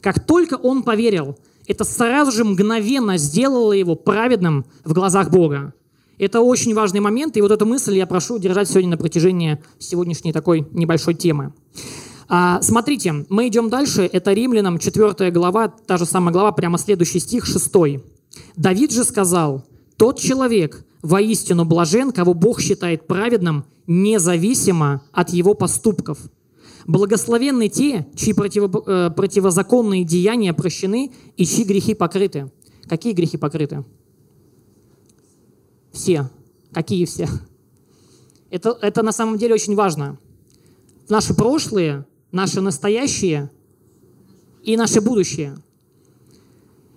как 0.00 0.24
только 0.24 0.54
он 0.54 0.84
поверил, 0.84 1.36
это 1.66 1.82
сразу 1.82 2.30
же 2.30 2.44
мгновенно 2.44 3.16
сделало 3.16 3.72
его 3.72 3.96
праведным 3.96 4.66
в 4.84 4.92
глазах 4.92 5.30
Бога. 5.30 5.72
Это 6.18 6.40
очень 6.40 6.74
важный 6.74 7.00
момент, 7.00 7.36
и 7.36 7.40
вот 7.40 7.50
эту 7.50 7.66
мысль 7.66 7.96
я 7.96 8.06
прошу 8.06 8.38
держать 8.38 8.68
сегодня 8.68 8.90
на 8.90 8.96
протяжении 8.96 9.62
сегодняшней 9.78 10.32
такой 10.32 10.68
небольшой 10.72 11.14
темы. 11.14 11.52
А, 12.28 12.60
смотрите, 12.62 13.24
мы 13.28 13.48
идем 13.48 13.70
дальше. 13.70 14.08
Это 14.10 14.32
Римлянам 14.32 14.78
4 14.78 15.30
глава, 15.30 15.68
та 15.68 15.96
же 15.96 16.06
самая 16.06 16.32
глава, 16.32 16.52
прямо 16.52 16.78
следующий 16.78 17.18
стих, 17.18 17.46
6. 17.46 17.72
Давид 18.56 18.92
же 18.92 19.04
сказал, 19.04 19.64
«Тот 19.96 20.18
человек 20.18 20.84
воистину 21.02 21.64
блажен, 21.64 22.12
кого 22.12 22.34
Бог 22.34 22.60
считает 22.60 23.06
праведным, 23.06 23.64
независимо 23.86 25.02
от 25.12 25.30
его 25.30 25.54
поступков. 25.54 26.18
Благословенны 26.86 27.68
те, 27.68 28.06
чьи 28.14 28.32
против, 28.32 28.64
э, 28.86 29.10
противозаконные 29.10 30.04
деяния 30.04 30.52
прощены 30.52 31.12
и 31.36 31.44
чьи 31.44 31.64
грехи 31.64 31.94
покрыты». 31.94 32.50
Какие 32.88 33.12
грехи 33.12 33.36
покрыты? 33.36 33.84
Все. 35.92 36.30
Какие 36.72 37.04
все? 37.04 37.28
Это, 38.50 38.78
это 38.80 39.02
на 39.02 39.12
самом 39.12 39.38
деле 39.38 39.54
очень 39.54 39.74
важно. 39.74 40.18
Наши 41.08 41.34
прошлые, 41.34 42.06
наши 42.30 42.60
настоящие 42.60 43.50
и 44.62 44.76
наше 44.76 45.00
будущее– 45.00 45.56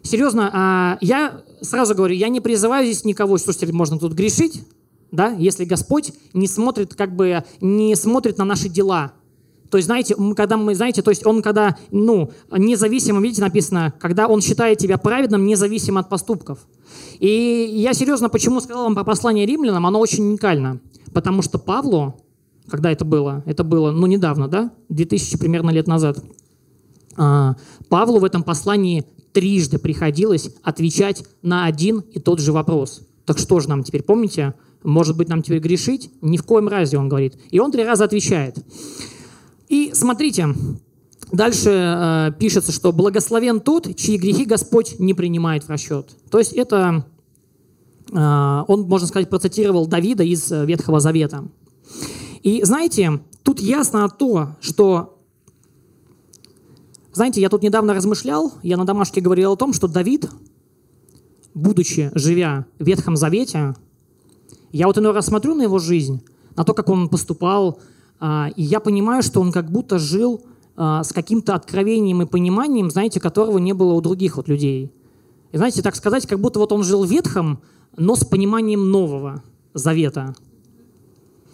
серьезно, 0.09 0.49
а, 0.53 0.97
я 1.01 1.43
сразу 1.61 1.95
говорю, 1.95 2.15
я 2.15 2.29
не 2.29 2.41
призываю 2.41 2.85
здесь 2.85 3.05
никого, 3.05 3.37
слушайте, 3.37 3.71
можно 3.71 3.99
тут 3.99 4.13
грешить, 4.13 4.63
да, 5.11 5.29
если 5.31 5.65
Господь 5.65 6.13
не 6.33 6.47
смотрит, 6.47 6.95
как 6.95 7.15
бы, 7.15 7.43
не 7.61 7.95
смотрит 7.95 8.37
на 8.37 8.45
наши 8.45 8.69
дела. 8.69 9.13
То 9.69 9.77
есть, 9.77 9.85
знаете, 9.85 10.15
когда 10.35 10.57
мы, 10.57 10.73
знаете, 10.73 11.01
то 11.01 11.11
есть 11.11 11.25
он 11.25 11.41
когда, 11.41 11.77
ну, 11.91 12.31
независимо, 12.51 13.21
видите, 13.21 13.41
написано, 13.41 13.93
когда 13.99 14.27
он 14.27 14.41
считает 14.41 14.79
тебя 14.79 14.97
праведным, 14.97 15.45
независимо 15.45 15.99
от 15.99 16.09
поступков. 16.09 16.59
И 17.19 17.69
я 17.73 17.93
серьезно, 17.93 18.29
почему 18.29 18.61
сказал 18.61 18.83
вам 18.83 18.95
про 18.95 19.03
послание 19.03 19.45
римлянам, 19.45 19.85
оно 19.85 19.99
очень 19.99 20.23
уникально. 20.25 20.79
Потому 21.13 21.41
что 21.41 21.59
Павлу, 21.59 22.15
когда 22.67 22.91
это 22.91 23.05
было, 23.05 23.43
это 23.45 23.63
было, 23.63 23.91
ну, 23.91 24.07
недавно, 24.07 24.47
да, 24.47 24.71
2000 24.89 25.37
примерно 25.37 25.69
лет 25.69 25.87
назад, 25.87 26.17
а, 27.15 27.55
Павлу 27.89 28.19
в 28.19 28.23
этом 28.23 28.43
послании 28.43 29.05
трижды 29.33 29.77
приходилось 29.77 30.51
отвечать 30.63 31.23
на 31.41 31.65
один 31.65 31.99
и 31.99 32.19
тот 32.19 32.39
же 32.39 32.51
вопрос. 32.51 33.01
Так 33.25 33.37
что 33.37 33.59
же 33.59 33.69
нам 33.69 33.83
теперь, 33.83 34.01
помните, 34.01 34.55
может 34.83 35.17
быть, 35.17 35.29
нам 35.29 35.43
теперь 35.43 35.59
грешить? 35.59 36.09
Ни 36.21 36.37
в 36.37 36.43
коем 36.43 36.67
разе, 36.67 36.97
он 36.97 37.09
говорит. 37.09 37.35
И 37.51 37.59
он 37.59 37.71
три 37.71 37.83
раза 37.83 38.05
отвечает. 38.05 38.57
И 39.69 39.91
смотрите, 39.93 40.47
дальше 41.31 41.69
э, 41.69 42.31
пишется, 42.37 42.71
что 42.71 42.91
благословен 42.91 43.61
тот, 43.61 43.95
чьи 43.95 44.17
грехи 44.17 44.45
Господь 44.45 44.99
не 44.99 45.13
принимает 45.13 45.63
в 45.63 45.69
расчет. 45.69 46.09
То 46.29 46.39
есть 46.39 46.53
это, 46.53 47.05
э, 48.11 48.63
он, 48.67 48.81
можно 48.81 49.07
сказать, 49.07 49.29
процитировал 49.29 49.87
Давида 49.87 50.23
из 50.23 50.51
Ветхого 50.51 50.99
Завета. 50.99 51.47
И 52.43 52.63
знаете, 52.63 53.21
тут 53.43 53.59
ясно 53.59 54.09
то, 54.09 54.57
что 54.59 55.19
знаете, 57.11 57.41
я 57.41 57.49
тут 57.49 57.63
недавно 57.63 57.93
размышлял, 57.93 58.53
я 58.63 58.77
на 58.77 58.85
домашке 58.85 59.19
говорил 59.19 59.51
о 59.51 59.57
том, 59.57 59.73
что 59.73 59.87
Давид, 59.87 60.29
будучи, 61.53 62.11
живя 62.15 62.65
в 62.79 62.85
Ветхом 62.85 63.15
Завете, 63.17 63.75
я 64.71 64.87
вот 64.87 64.97
иной 64.97 65.11
раз 65.11 65.25
смотрю 65.25 65.53
на 65.53 65.63
его 65.63 65.79
жизнь, 65.79 66.23
на 66.55 66.63
то, 66.63 66.73
как 66.73 66.87
он 66.87 67.09
поступал, 67.09 67.79
и 68.21 68.63
я 68.63 68.79
понимаю, 68.79 69.23
что 69.23 69.41
он 69.41 69.51
как 69.51 69.71
будто 69.71 69.97
жил 69.97 70.41
а, 70.81 71.03
с 71.03 71.11
каким-то 71.11 71.55
откровением 71.55 72.21
и 72.21 72.25
пониманием, 72.25 72.89
знаете, 72.89 73.19
которого 73.19 73.57
не 73.57 73.73
было 73.73 73.91
у 73.91 74.01
других 74.01 74.37
вот 74.37 74.47
людей. 74.47 74.93
И 75.51 75.57
знаете, 75.57 75.81
так 75.81 75.93
сказать, 75.93 76.25
как 76.25 76.39
будто 76.39 76.57
вот 76.57 76.71
он 76.71 76.83
жил 76.83 77.03
ветхом, 77.03 77.59
но 77.97 78.15
с 78.15 78.23
пониманием 78.23 78.89
нового 78.89 79.43
завета. 79.73 80.35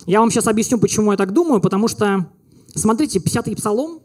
Я 0.05 0.19
вам 0.19 0.29
сейчас 0.29 0.45
объясню, 0.45 0.77
почему 0.77 1.09
я 1.09 1.17
так 1.17 1.33
думаю, 1.33 1.59
потому 1.59 1.87
что, 1.87 2.27
смотрите, 2.75 3.17
50-й 3.17 3.55
псалом, 3.55 4.01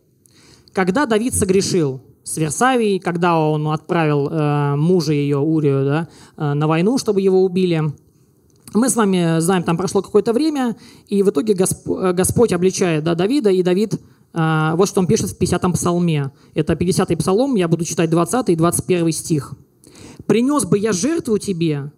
когда 0.73 1.05
Давид 1.05 1.35
согрешил 1.35 2.01
с 2.25 2.39
Версавией, 2.39 2.99
когда 2.99 3.39
он 3.39 3.69
отправил 3.69 4.27
э, 4.27 4.77
мужа 4.77 5.13
ее, 5.13 5.37
Урию, 5.37 5.85
да, 5.85 6.09
э, 6.39 6.55
на 6.55 6.67
войну, 6.67 6.97
чтобы 6.97 7.21
его 7.21 7.45
убили, 7.45 7.93
мы 8.75 8.89
с 8.89 8.97
вами 8.97 9.41
знаем, 9.41 9.63
там 9.63 9.77
прошло 9.77 10.03
какое-то 10.03 10.33
время, 10.33 10.77
и 11.09 11.23
в 11.23 11.31
итоге 11.31 11.55
Госп 11.55 11.89
э, 11.89 12.13
Господь 12.13 12.53
обличает 12.53 13.05
да, 13.05 13.15
Давида, 13.15 13.51
и 13.51 13.63
Давид, 13.63 13.95
э, 14.33 14.73
вот 14.75 14.89
что 14.89 15.01
он 15.01 15.07
пишет 15.07 15.31
в 15.31 15.41
50-м 15.41 15.73
псалме. 15.73 16.31
Это 16.55 16.75
50-й 16.75 17.17
псалом, 17.17 17.55
я 17.57 17.69
буду 17.69 17.85
читать 17.85 18.11
20 18.11 18.51
и 18.51 18.57
21 18.57 19.13
стих. 19.13 19.55
«Принес 20.27 20.65
бы 20.65 20.79
я 20.79 20.93
жертву 20.93 21.39
тебе, 21.39 21.93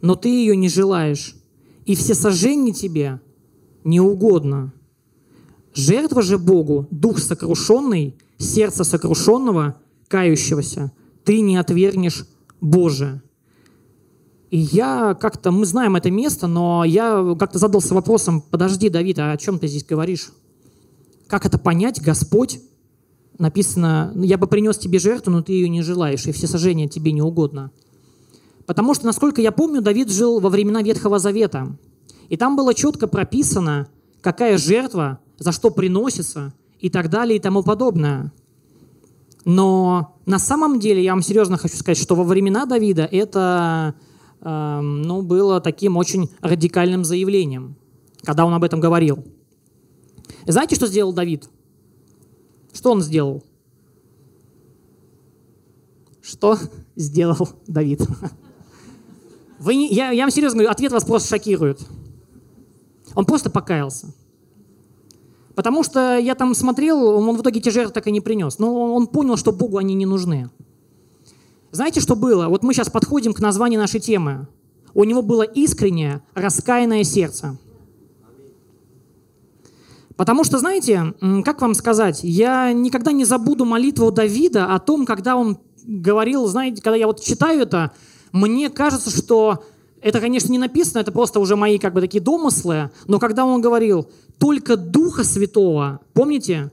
но 0.00 0.16
ты 0.16 0.28
ее 0.28 0.56
не 0.56 0.68
желаешь, 0.68 1.36
и 1.84 1.94
все 1.94 2.14
сожжения 2.14 2.72
тебе 2.72 3.20
не 3.84 4.00
угодно. 4.00 4.72
Жертва 5.74 6.22
же 6.22 6.38
Богу, 6.38 6.86
дух 6.90 7.18
сокрушенный, 7.18 8.16
сердце 8.38 8.84
сокрушенного, 8.84 9.76
кающегося, 10.08 10.92
ты 11.24 11.40
не 11.40 11.56
отвергнешь 11.56 12.26
Боже. 12.60 13.22
И 14.50 14.58
я 14.58 15.14
как-то, 15.14 15.52
мы 15.52 15.64
знаем 15.64 15.94
это 15.94 16.10
место, 16.10 16.48
но 16.48 16.84
я 16.84 17.36
как-то 17.38 17.58
задался 17.58 17.94
вопросом, 17.94 18.40
подожди, 18.42 18.88
Давид, 18.88 19.18
а 19.20 19.32
о 19.32 19.36
чем 19.36 19.60
ты 19.60 19.68
здесь 19.68 19.84
говоришь? 19.84 20.32
Как 21.28 21.46
это 21.46 21.56
понять, 21.56 22.02
Господь? 22.02 22.60
Написано, 23.38 24.12
я 24.16 24.36
бы 24.36 24.48
принес 24.48 24.76
тебе 24.76 24.98
жертву, 24.98 25.32
но 25.32 25.42
ты 25.42 25.52
ее 25.52 25.68
не 25.68 25.82
желаешь, 25.82 26.26
и 26.26 26.32
все 26.32 26.48
сожжения 26.48 26.88
тебе 26.88 27.12
не 27.12 27.22
угодно. 27.22 27.70
Потому 28.66 28.92
что, 28.94 29.06
насколько 29.06 29.40
я 29.40 29.52
помню, 29.52 29.80
Давид 29.82 30.10
жил 30.10 30.40
во 30.40 30.48
времена 30.48 30.82
Ветхого 30.82 31.20
Завета. 31.20 31.76
И 32.28 32.36
там 32.36 32.56
было 32.56 32.74
четко 32.74 33.06
прописано, 33.06 33.88
какая 34.20 34.58
жертва 34.58 35.20
за 35.38 35.52
что 35.52 35.70
приносится 35.70 36.52
и 36.80 36.90
так 36.90 37.08
далее 37.08 37.36
и 37.36 37.40
тому 37.40 37.62
подобное. 37.62 38.32
Но 39.44 40.16
на 40.26 40.38
самом 40.38 40.80
деле, 40.80 41.02
я 41.02 41.12
вам 41.12 41.22
серьезно 41.22 41.56
хочу 41.56 41.76
сказать, 41.76 41.98
что 41.98 42.14
во 42.14 42.24
времена 42.24 42.66
Давида 42.66 43.04
это 43.10 43.94
ну, 44.42 45.22
было 45.22 45.60
таким 45.60 45.96
очень 45.96 46.30
радикальным 46.40 47.04
заявлением, 47.04 47.76
когда 48.22 48.46
он 48.46 48.54
об 48.54 48.64
этом 48.64 48.80
говорил. 48.80 49.24
Знаете, 50.46 50.76
что 50.76 50.86
сделал 50.86 51.12
Давид? 51.12 51.48
Что 52.72 52.92
он 52.92 53.02
сделал? 53.02 53.44
Что 56.22 56.56
сделал 56.96 57.48
Давид? 57.66 58.00
Вы 59.58 59.74
не, 59.74 59.92
я, 59.92 60.10
я 60.10 60.22
вам 60.22 60.30
серьезно 60.30 60.58
говорю, 60.58 60.70
ответ 60.70 60.92
вас 60.92 61.04
просто 61.04 61.28
шокирует. 61.28 61.80
Он 63.14 63.26
просто 63.26 63.50
покаялся. 63.50 64.14
Потому 65.54 65.82
что 65.82 66.16
я 66.16 66.34
там 66.34 66.54
смотрел, 66.54 67.04
он 67.04 67.36
в 67.36 67.42
итоге 67.42 67.60
те 67.60 67.70
жертвы 67.70 67.92
так 67.92 68.06
и 68.06 68.12
не 68.12 68.20
принес. 68.22 68.58
Но 68.58 68.94
он 68.94 69.06
понял, 69.06 69.36
что 69.36 69.52
Богу 69.52 69.76
они 69.76 69.94
не 69.94 70.06
нужны. 70.06 70.48
Знаете, 71.72 72.00
что 72.00 72.16
было? 72.16 72.48
Вот 72.48 72.62
мы 72.62 72.74
сейчас 72.74 72.90
подходим 72.90 73.32
к 73.32 73.40
названию 73.40 73.80
нашей 73.80 74.00
темы. 74.00 74.48
У 74.92 75.04
него 75.04 75.22
было 75.22 75.42
искреннее, 75.42 76.22
раскаянное 76.34 77.04
сердце. 77.04 77.58
Потому 80.16 80.44
что, 80.44 80.58
знаете, 80.58 81.14
как 81.44 81.62
вам 81.62 81.74
сказать, 81.74 82.20
я 82.22 82.72
никогда 82.72 83.12
не 83.12 83.24
забуду 83.24 83.64
молитву 83.64 84.10
Давида 84.10 84.74
о 84.74 84.78
том, 84.78 85.06
когда 85.06 85.36
он 85.36 85.58
говорил, 85.86 86.46
знаете, 86.46 86.82
когда 86.82 86.96
я 86.96 87.06
вот 87.06 87.22
читаю 87.22 87.62
это, 87.62 87.92
мне 88.32 88.68
кажется, 88.68 89.10
что 89.10 89.64
это, 90.02 90.20
конечно, 90.20 90.52
не 90.52 90.58
написано, 90.58 91.00
это 91.00 91.12
просто 91.12 91.40
уже 91.40 91.56
мои 91.56 91.78
как 91.78 91.94
бы 91.94 92.00
такие 92.00 92.22
домыслы, 92.22 92.90
но 93.06 93.18
когда 93.18 93.44
он 93.44 93.60
говорил, 93.60 94.10
только 94.38 94.76
Духа 94.76 95.24
Святого, 95.24 96.00
помните, 96.12 96.70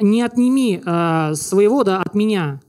не 0.00 0.22
отними 0.22 0.82
э, 0.84 1.34
своего, 1.34 1.84
да, 1.84 2.00
от 2.00 2.14
меня. 2.14 2.60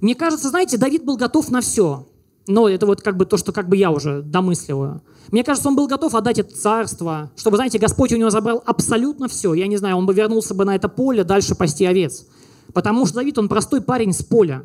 Мне 0.00 0.14
кажется, 0.14 0.48
знаете, 0.48 0.78
Давид 0.78 1.04
был 1.04 1.16
готов 1.16 1.50
на 1.50 1.60
все. 1.60 2.06
Но 2.46 2.68
это 2.68 2.86
вот 2.86 3.02
как 3.02 3.16
бы 3.16 3.26
то, 3.26 3.36
что 3.36 3.52
как 3.52 3.68
бы 3.68 3.76
я 3.76 3.90
уже 3.90 4.22
домысливаю. 4.22 5.02
Мне 5.30 5.44
кажется, 5.44 5.68
он 5.68 5.76
был 5.76 5.86
готов 5.86 6.14
отдать 6.14 6.38
это 6.38 6.54
царство, 6.56 7.30
чтобы, 7.36 7.56
знаете, 7.56 7.78
Господь 7.78 8.12
у 8.12 8.16
него 8.16 8.30
забрал 8.30 8.62
абсолютно 8.66 9.28
все. 9.28 9.54
Я 9.54 9.66
не 9.66 9.76
знаю, 9.76 9.96
он 9.96 10.06
бы 10.06 10.14
вернулся 10.14 10.54
бы 10.54 10.64
на 10.64 10.74
это 10.74 10.88
поле 10.88 11.22
дальше 11.22 11.54
пасти 11.54 11.84
овец. 11.84 12.26
Потому 12.72 13.06
что 13.06 13.16
Давид, 13.16 13.38
он 13.38 13.48
простой 13.48 13.80
парень 13.80 14.12
с 14.12 14.22
поля. 14.22 14.64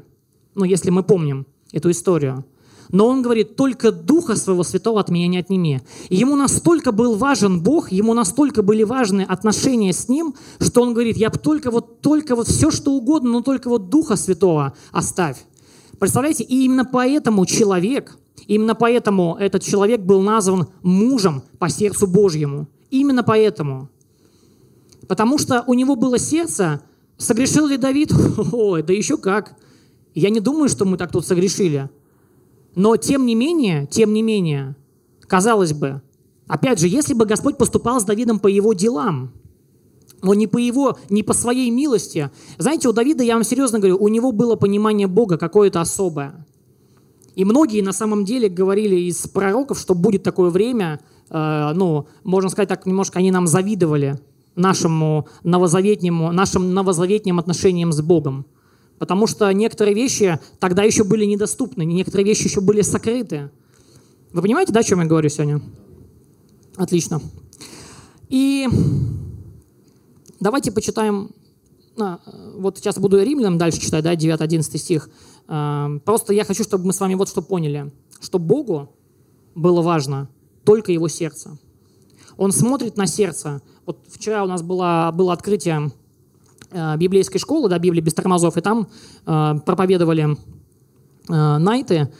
Ну, 0.55 0.63
если 0.63 0.89
мы 0.89 1.03
помним 1.03 1.45
эту 1.71 1.91
историю. 1.91 2.45
Но 2.91 3.07
он 3.07 3.21
говорит, 3.21 3.55
только 3.55 3.91
Духа 3.91 4.35
Своего 4.35 4.63
Святого 4.63 4.99
от 4.99 5.09
меня 5.09 5.27
не 5.27 5.37
отними. 5.37 5.81
И 6.09 6.15
ему 6.15 6.35
настолько 6.35 6.91
был 6.91 7.15
важен 7.15 7.61
Бог, 7.61 7.91
ему 7.91 8.13
настолько 8.13 8.61
были 8.61 8.83
важны 8.83 9.21
отношения 9.21 9.93
с 9.93 10.07
Ним, 10.07 10.35
что 10.59 10.81
он 10.81 10.93
говорит, 10.93 11.17
я 11.17 11.29
бы 11.29 11.37
только 11.37 11.71
вот, 11.71 12.01
только 12.01 12.35
вот 12.35 12.47
все, 12.47 12.71
что 12.71 12.91
угодно, 12.91 13.31
но 13.31 13.41
только 13.41 13.69
вот 13.69 13.89
Духа 13.89 14.15
Святого 14.15 14.73
оставь. 14.91 15.37
Представляете, 15.99 16.43
и 16.43 16.65
именно 16.65 16.85
поэтому 16.85 17.45
человек, 17.45 18.17
именно 18.47 18.75
поэтому 18.75 19.37
этот 19.39 19.63
человек 19.63 20.01
был 20.01 20.21
назван 20.21 20.67
мужем 20.83 21.43
по 21.57 21.69
сердцу 21.69 22.07
Божьему. 22.07 22.67
Именно 22.91 23.23
поэтому. 23.23 23.89
Потому 25.07 25.37
что 25.37 25.63
у 25.67 25.73
него 25.73 25.95
было 25.95 26.19
сердце, 26.19 26.81
согрешил 27.17 27.67
ли 27.67 27.77
Давид? 27.77 28.11
Ой, 28.51 28.83
да 28.83 28.93
еще 28.93 29.17
как. 29.17 29.55
Я 30.13 30.29
не 30.29 30.39
думаю, 30.39 30.69
что 30.69 30.85
мы 30.85 30.97
так 30.97 31.11
тут 31.11 31.25
согрешили. 31.25 31.89
Но 32.75 32.97
тем 32.97 33.25
не 33.25 33.35
менее, 33.35 33.87
тем 33.87 34.13
не 34.13 34.21
менее, 34.21 34.75
казалось 35.21 35.73
бы, 35.73 36.01
опять 36.47 36.79
же, 36.79 36.87
если 36.87 37.13
бы 37.13 37.25
Господь 37.25 37.57
поступал 37.57 37.99
с 37.99 38.03
Давидом 38.03 38.39
по 38.39 38.47
его 38.47 38.73
делам, 38.73 39.31
но 40.21 40.33
не 40.33 40.47
по 40.47 40.57
его, 40.57 40.97
не 41.09 41.23
по 41.23 41.33
своей 41.33 41.69
милости. 41.69 42.31
Знаете, 42.57 42.89
у 42.89 42.93
Давида, 42.93 43.23
я 43.23 43.35
вам 43.35 43.43
серьезно 43.43 43.79
говорю, 43.79 43.97
у 43.97 44.07
него 44.07 44.31
было 44.31 44.55
понимание 44.55 45.07
Бога 45.07 45.37
какое-то 45.37 45.81
особое. 45.81 46.45
И 47.35 47.45
многие 47.45 47.81
на 47.81 47.91
самом 47.91 48.25
деле 48.25 48.49
говорили 48.49 48.95
из 48.95 49.27
пророков, 49.27 49.77
что 49.77 49.93
будет 49.93 50.23
такое 50.23 50.49
время, 50.49 50.99
э, 51.29 51.71
ну, 51.75 52.07
можно 52.23 52.49
сказать 52.49 52.69
так, 52.69 52.85
немножко 52.85 53.19
они 53.19 53.29
нам 53.29 53.45
завидовали 53.45 54.19
нашему 54.55 55.27
новозаветнему, 55.43 56.31
нашим 56.31 56.73
новозаветним 56.73 57.39
отношениям 57.39 57.91
с 57.91 58.01
Богом. 58.01 58.45
Потому 58.97 59.27
что 59.27 59.51
некоторые 59.51 59.93
вещи 59.93 60.39
тогда 60.59 60.83
еще 60.83 61.03
были 61.03 61.25
недоступны, 61.25 61.83
некоторые 61.83 62.25
вещи 62.25 62.43
еще 62.43 62.61
были 62.61 62.81
сокрыты. 62.81 63.49
Вы 64.31 64.41
понимаете, 64.41 64.71
да, 64.73 64.79
о 64.79 64.83
чем 64.83 65.01
я 65.01 65.05
говорю 65.05 65.29
сегодня? 65.29 65.61
Отлично. 66.77 67.21
И 68.29 68.67
давайте 70.39 70.71
почитаем, 70.71 71.31
а, 71.97 72.19
вот 72.57 72.77
сейчас 72.77 72.97
буду 72.97 73.21
римлянам 73.21 73.57
дальше 73.57 73.79
читать, 73.79 74.03
да, 74.03 74.13
9-11 74.13 74.77
стих. 74.77 75.09
А, 75.47 75.89
просто 76.05 76.33
я 76.33 76.43
хочу, 76.43 76.63
чтобы 76.63 76.85
мы 76.85 76.93
с 76.93 76.99
вами 76.99 77.15
вот 77.15 77.29
что 77.29 77.41
поняли, 77.41 77.91
что 78.19 78.39
Богу 78.39 78.89
было 79.55 79.81
важно 79.81 80.29
только 80.63 80.91
его 80.91 81.07
сердце. 81.07 81.57
Он 82.37 82.51
смотрит 82.51 82.97
на 82.97 83.07
сердце. 83.07 83.61
Вот 83.85 83.99
вчера 84.09 84.43
у 84.43 84.47
нас 84.47 84.61
было, 84.61 85.11
было 85.13 85.31
открытие 85.31 85.91
библейской 86.97 87.39
школы, 87.39 87.69
да, 87.69 87.79
Библии 87.79 88.01
без 88.01 88.13
тормозов, 88.13 88.57
и 88.57 88.61
там 88.61 88.87
э, 89.25 89.53
проповедовали 89.65 90.37
э, 91.29 91.57
найты, 91.57 92.11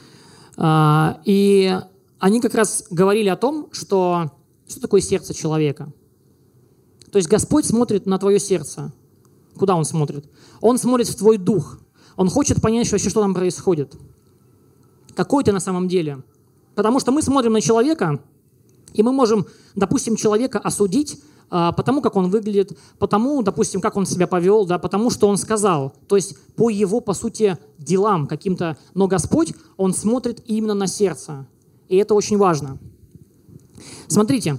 э, 0.56 1.14
и 1.24 1.78
они 2.18 2.40
как 2.40 2.54
раз 2.54 2.84
говорили 2.90 3.28
о 3.28 3.36
том, 3.36 3.68
что 3.72 4.30
что 4.68 4.80
такое 4.80 5.00
сердце 5.00 5.34
человека. 5.34 5.92
То 7.10 7.18
есть 7.18 7.28
Господь 7.28 7.64
смотрит 7.64 8.06
на 8.06 8.18
твое 8.18 8.38
сердце. 8.38 8.92
Куда 9.56 9.76
Он 9.76 9.84
смотрит? 9.84 10.28
Он 10.60 10.78
смотрит 10.78 11.08
в 11.08 11.16
твой 11.16 11.38
дух. 11.38 11.78
Он 12.16 12.28
хочет 12.28 12.60
понять 12.60 12.90
вообще, 12.90 13.08
что 13.08 13.20
там 13.20 13.34
происходит. 13.34 13.96
Какой 15.14 15.44
ты 15.44 15.52
на 15.52 15.60
самом 15.60 15.88
деле. 15.88 16.22
Потому 16.74 17.00
что 17.00 17.12
мы 17.12 17.22
смотрим 17.22 17.52
на 17.52 17.60
человека, 17.60 18.20
и 18.92 19.02
мы 19.02 19.12
можем, 19.12 19.46
допустим, 19.74 20.16
человека 20.16 20.58
осудить 20.58 21.22
потому, 21.48 22.02
как 22.02 22.16
он 22.16 22.28
выглядит, 22.28 22.76
потому, 22.98 23.42
допустим, 23.42 23.80
как 23.80 23.96
он 23.96 24.06
себя 24.06 24.26
повел, 24.26 24.66
да, 24.66 24.78
потому 24.78 25.10
что 25.10 25.28
он 25.28 25.36
сказал. 25.36 25.92
То 26.08 26.16
есть 26.16 26.36
по 26.56 26.70
его, 26.70 27.00
по 27.00 27.14
сути, 27.14 27.56
делам 27.78 28.26
каким-то. 28.26 28.76
Но 28.94 29.06
Господь, 29.06 29.54
Он 29.76 29.94
смотрит 29.94 30.42
именно 30.46 30.74
на 30.74 30.86
сердце. 30.86 31.46
И 31.88 31.96
это 31.96 32.14
очень 32.14 32.36
важно. 32.36 32.78
Смотрите. 34.08 34.58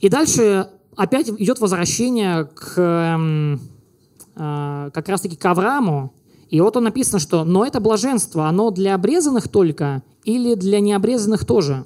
И 0.00 0.08
дальше 0.08 0.68
опять 0.96 1.28
идет 1.30 1.60
возвращение 1.60 2.44
к, 2.44 2.74
э, 2.76 3.58
э, 4.36 4.90
как 4.92 5.08
раз-таки 5.08 5.36
к 5.36 5.44
Аврааму. 5.46 6.12
И 6.50 6.60
вот 6.60 6.76
он 6.76 6.84
написано, 6.84 7.18
что 7.18 7.44
«но 7.44 7.64
это 7.64 7.80
блаженство, 7.80 8.46
оно 8.48 8.70
для 8.70 8.94
обрезанных 8.94 9.48
только 9.48 10.02
или 10.24 10.54
для 10.54 10.80
необрезанных 10.80 11.44
тоже». 11.44 11.84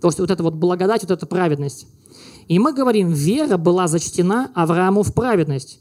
То 0.00 0.08
есть 0.08 0.18
вот 0.18 0.30
это 0.30 0.42
вот 0.42 0.54
благодать, 0.54 1.02
вот 1.02 1.12
эта 1.12 1.26
праведность. 1.26 1.86
И 2.52 2.58
мы 2.58 2.74
говорим, 2.74 3.08
вера 3.12 3.56
была 3.56 3.88
зачтена 3.88 4.50
Аврааму 4.54 5.02
в 5.02 5.14
праведность. 5.14 5.80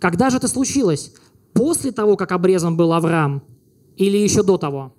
Когда 0.00 0.28
же 0.28 0.38
это 0.38 0.48
случилось? 0.48 1.12
После 1.52 1.92
того, 1.92 2.16
как 2.16 2.32
обрезан 2.32 2.76
был 2.76 2.92
Авраам? 2.92 3.44
Или 3.96 4.18
еще 4.18 4.42
до 4.42 4.58
того? 4.58 4.92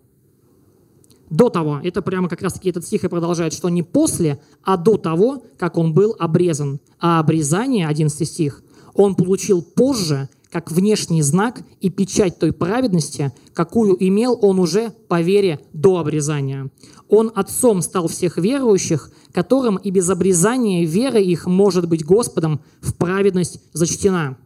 До 1.29 1.49
того. 1.49 1.81
Это 1.83 2.01
прямо 2.01 2.29
как 2.29 2.41
раз-таки 2.41 2.69
этот 2.69 2.85
стих 2.85 3.03
и 3.03 3.09
продолжает, 3.09 3.51
что 3.51 3.67
не 3.67 3.83
после, 3.83 4.39
а 4.63 4.77
до 4.77 4.95
того, 4.95 5.43
как 5.57 5.77
он 5.77 5.93
был 5.93 6.15
обрезан. 6.17 6.79
А 6.97 7.19
обрезание, 7.19 7.89
11 7.89 8.25
стих, 8.25 8.63
он 8.93 9.15
получил 9.15 9.61
позже, 9.61 10.29
как 10.51 10.71
внешний 10.71 11.21
знак 11.21 11.61
и 11.79 11.89
печать 11.89 12.37
той 12.37 12.51
праведности, 12.51 13.31
какую 13.53 13.95
имел 14.05 14.37
он 14.41 14.59
уже 14.59 14.91
по 15.07 15.21
вере 15.21 15.59
до 15.73 15.97
обрезания. 15.97 16.69
Он 17.07 17.31
отцом 17.33 17.81
стал 17.81 18.07
всех 18.07 18.37
верующих, 18.37 19.11
которым 19.31 19.77
и 19.77 19.89
без 19.91 20.09
обрезания 20.09 20.85
вера 20.85 21.19
их 21.19 21.45
может 21.47 21.87
быть 21.87 22.05
Господом 22.05 22.61
в 22.81 22.93
праведность 22.93 23.61
зачтена. 23.73 24.37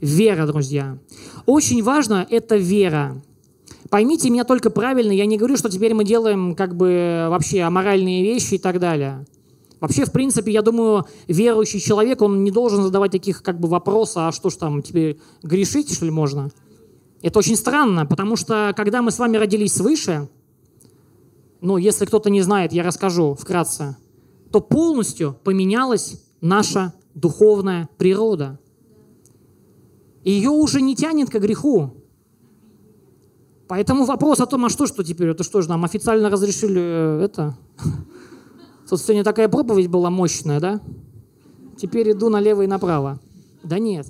Вера, 0.00 0.46
друзья. 0.46 0.98
Очень 1.44 1.82
важно 1.82 2.26
это 2.28 2.56
вера. 2.56 3.22
Поймите 3.90 4.30
меня 4.30 4.44
только 4.44 4.70
правильно, 4.70 5.12
я 5.12 5.26
не 5.26 5.36
говорю, 5.36 5.56
что 5.56 5.70
теперь 5.70 5.94
мы 5.94 6.04
делаем 6.04 6.54
как 6.54 6.76
бы 6.76 7.28
вообще 7.30 7.62
аморальные 7.62 8.22
вещи 8.22 8.54
и 8.54 8.58
так 8.58 8.80
далее. 8.80 9.24
Вообще, 9.80 10.06
в 10.06 10.12
принципе, 10.12 10.52
я 10.52 10.62
думаю, 10.62 11.04
верующий 11.28 11.80
человек, 11.80 12.22
он 12.22 12.44
не 12.44 12.50
должен 12.50 12.82
задавать 12.82 13.12
таких 13.12 13.42
как 13.42 13.60
бы 13.60 13.68
вопросов, 13.68 14.16
а 14.28 14.32
что 14.32 14.48
ж 14.48 14.56
там, 14.56 14.82
теперь 14.82 15.20
грешить, 15.42 15.92
что 15.92 16.06
ли, 16.06 16.10
можно? 16.10 16.50
Это 17.20 17.38
очень 17.38 17.56
странно, 17.56 18.06
потому 18.06 18.36
что 18.36 18.72
когда 18.76 19.02
мы 19.02 19.10
с 19.10 19.18
вами 19.18 19.36
родились 19.36 19.74
свыше, 19.74 20.28
ну, 21.60 21.76
если 21.76 22.06
кто-то 22.06 22.30
не 22.30 22.42
знает, 22.42 22.72
я 22.72 22.82
расскажу 22.82 23.34
вкратце, 23.34 23.96
то 24.50 24.60
полностью 24.60 25.36
поменялась 25.44 26.22
наша 26.40 26.94
духовная 27.14 27.88
природа. 27.98 28.58
Ее 30.24 30.50
уже 30.50 30.80
не 30.80 30.96
тянет 30.96 31.30
к 31.30 31.38
греху. 31.38 31.94
Поэтому 33.68 34.04
вопрос 34.04 34.40
о 34.40 34.46
том, 34.46 34.64
а 34.64 34.68
что, 34.68 34.86
что 34.86 35.02
теперь, 35.02 35.28
это 35.28 35.42
что 35.42 35.60
же 35.60 35.68
нам 35.68 35.84
официально 35.84 36.30
разрешили 36.30 36.80
э, 36.80 37.24
это? 37.24 37.56
Тут 38.88 39.00
сегодня 39.00 39.24
такая 39.24 39.48
проповедь 39.48 39.88
была 39.88 40.10
мощная, 40.10 40.60
да? 40.60 40.80
Теперь 41.76 42.12
иду 42.12 42.28
налево 42.28 42.62
и 42.62 42.66
направо. 42.66 43.18
Да 43.62 43.78
нет. 43.78 44.06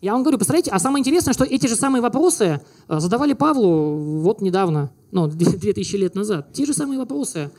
Я 0.00 0.12
вам 0.12 0.22
говорю, 0.22 0.38
посмотрите, 0.38 0.70
а 0.70 0.78
самое 0.78 1.00
интересное, 1.00 1.34
что 1.34 1.44
эти 1.44 1.66
же 1.66 1.74
самые 1.74 2.00
вопросы 2.00 2.60
э, 2.88 3.00
задавали 3.00 3.32
Павлу 3.32 4.20
вот 4.20 4.40
недавно, 4.40 4.92
ну, 5.10 5.26
2000 5.28 5.96
лет 5.96 6.14
назад. 6.14 6.52
Те 6.52 6.64
же 6.64 6.72
самые 6.72 6.98
вопросы. 6.98 7.50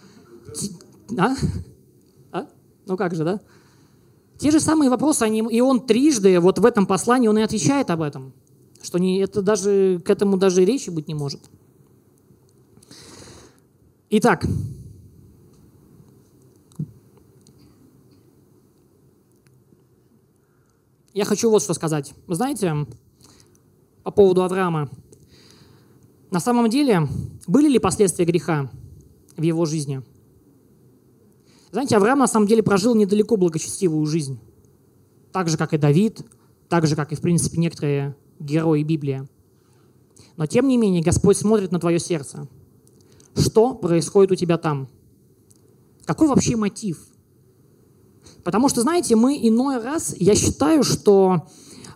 А? 1.18 1.36
а? 2.32 2.48
Ну 2.86 2.96
как 2.96 3.14
же, 3.14 3.26
да? 3.26 3.42
Те 4.38 4.52
же 4.52 4.62
самые 4.62 4.90
вопросы, 4.90 5.24
они, 5.24 5.40
и 5.40 5.60
он 5.60 5.86
трижды 5.86 6.40
вот 6.40 6.60
в 6.60 6.66
этом 6.66 6.86
послании, 6.86 7.28
он 7.28 7.38
и 7.38 7.42
отвечает 7.42 7.90
об 7.90 8.02
этом. 8.02 8.32
Что 8.82 8.98
не, 8.98 9.20
это 9.20 9.42
даже, 9.42 10.02
к 10.06 10.10
этому 10.10 10.38
даже 10.38 10.64
речи 10.64 10.90
быть 10.90 11.10
не 11.10 11.14
может. 11.14 11.42
Итак, 14.10 14.46
я 21.20 21.26
хочу 21.26 21.50
вот 21.50 21.62
что 21.62 21.74
сказать. 21.74 22.14
Вы 22.28 22.36
знаете, 22.36 22.88
по 24.04 24.12
поводу 24.12 24.42
Авраама. 24.42 24.90
На 26.32 26.40
самом 26.40 26.70
деле, 26.70 27.10
были 27.46 27.68
ли 27.68 27.78
последствия 27.78 28.24
греха 28.24 28.72
в 29.36 29.42
его 29.42 29.66
жизни? 29.66 30.02
Знаете, 31.74 31.98
Авраам 31.98 32.20
на 32.20 32.28
самом 32.28 32.48
деле 32.48 32.64
прожил 32.64 32.96
недалеко 32.96 33.36
благочестивую 33.36 34.06
жизнь. 34.06 34.40
Так 35.34 35.50
же, 35.50 35.58
как 35.58 35.74
и 35.74 35.78
Давид, 35.78 36.22
так 36.70 36.88
же, 36.88 36.96
как 36.96 37.12
и, 37.12 37.16
в 37.16 37.22
принципе, 37.22 37.60
некоторые 37.60 38.16
герои 38.40 38.84
Библии. 38.84 39.28
Но, 40.38 40.46
тем 40.46 40.70
не 40.70 40.78
менее, 40.78 41.04
Господь 41.04 41.36
смотрит 41.36 41.74
на 41.74 41.82
твое 41.82 42.00
сердце. 42.00 42.48
Что 43.36 43.76
происходит 43.76 44.32
у 44.32 44.36
тебя 44.36 44.58
там? 44.58 44.88
Какой 46.06 46.30
вообще 46.30 46.56
мотив? 46.56 47.09
Потому 48.50 48.68
что, 48.68 48.82
знаете, 48.82 49.16
мы 49.16 49.38
иной 49.48 49.78
раз, 49.80 50.16
я 50.18 50.34
считаю, 50.34 50.82
что 50.82 51.44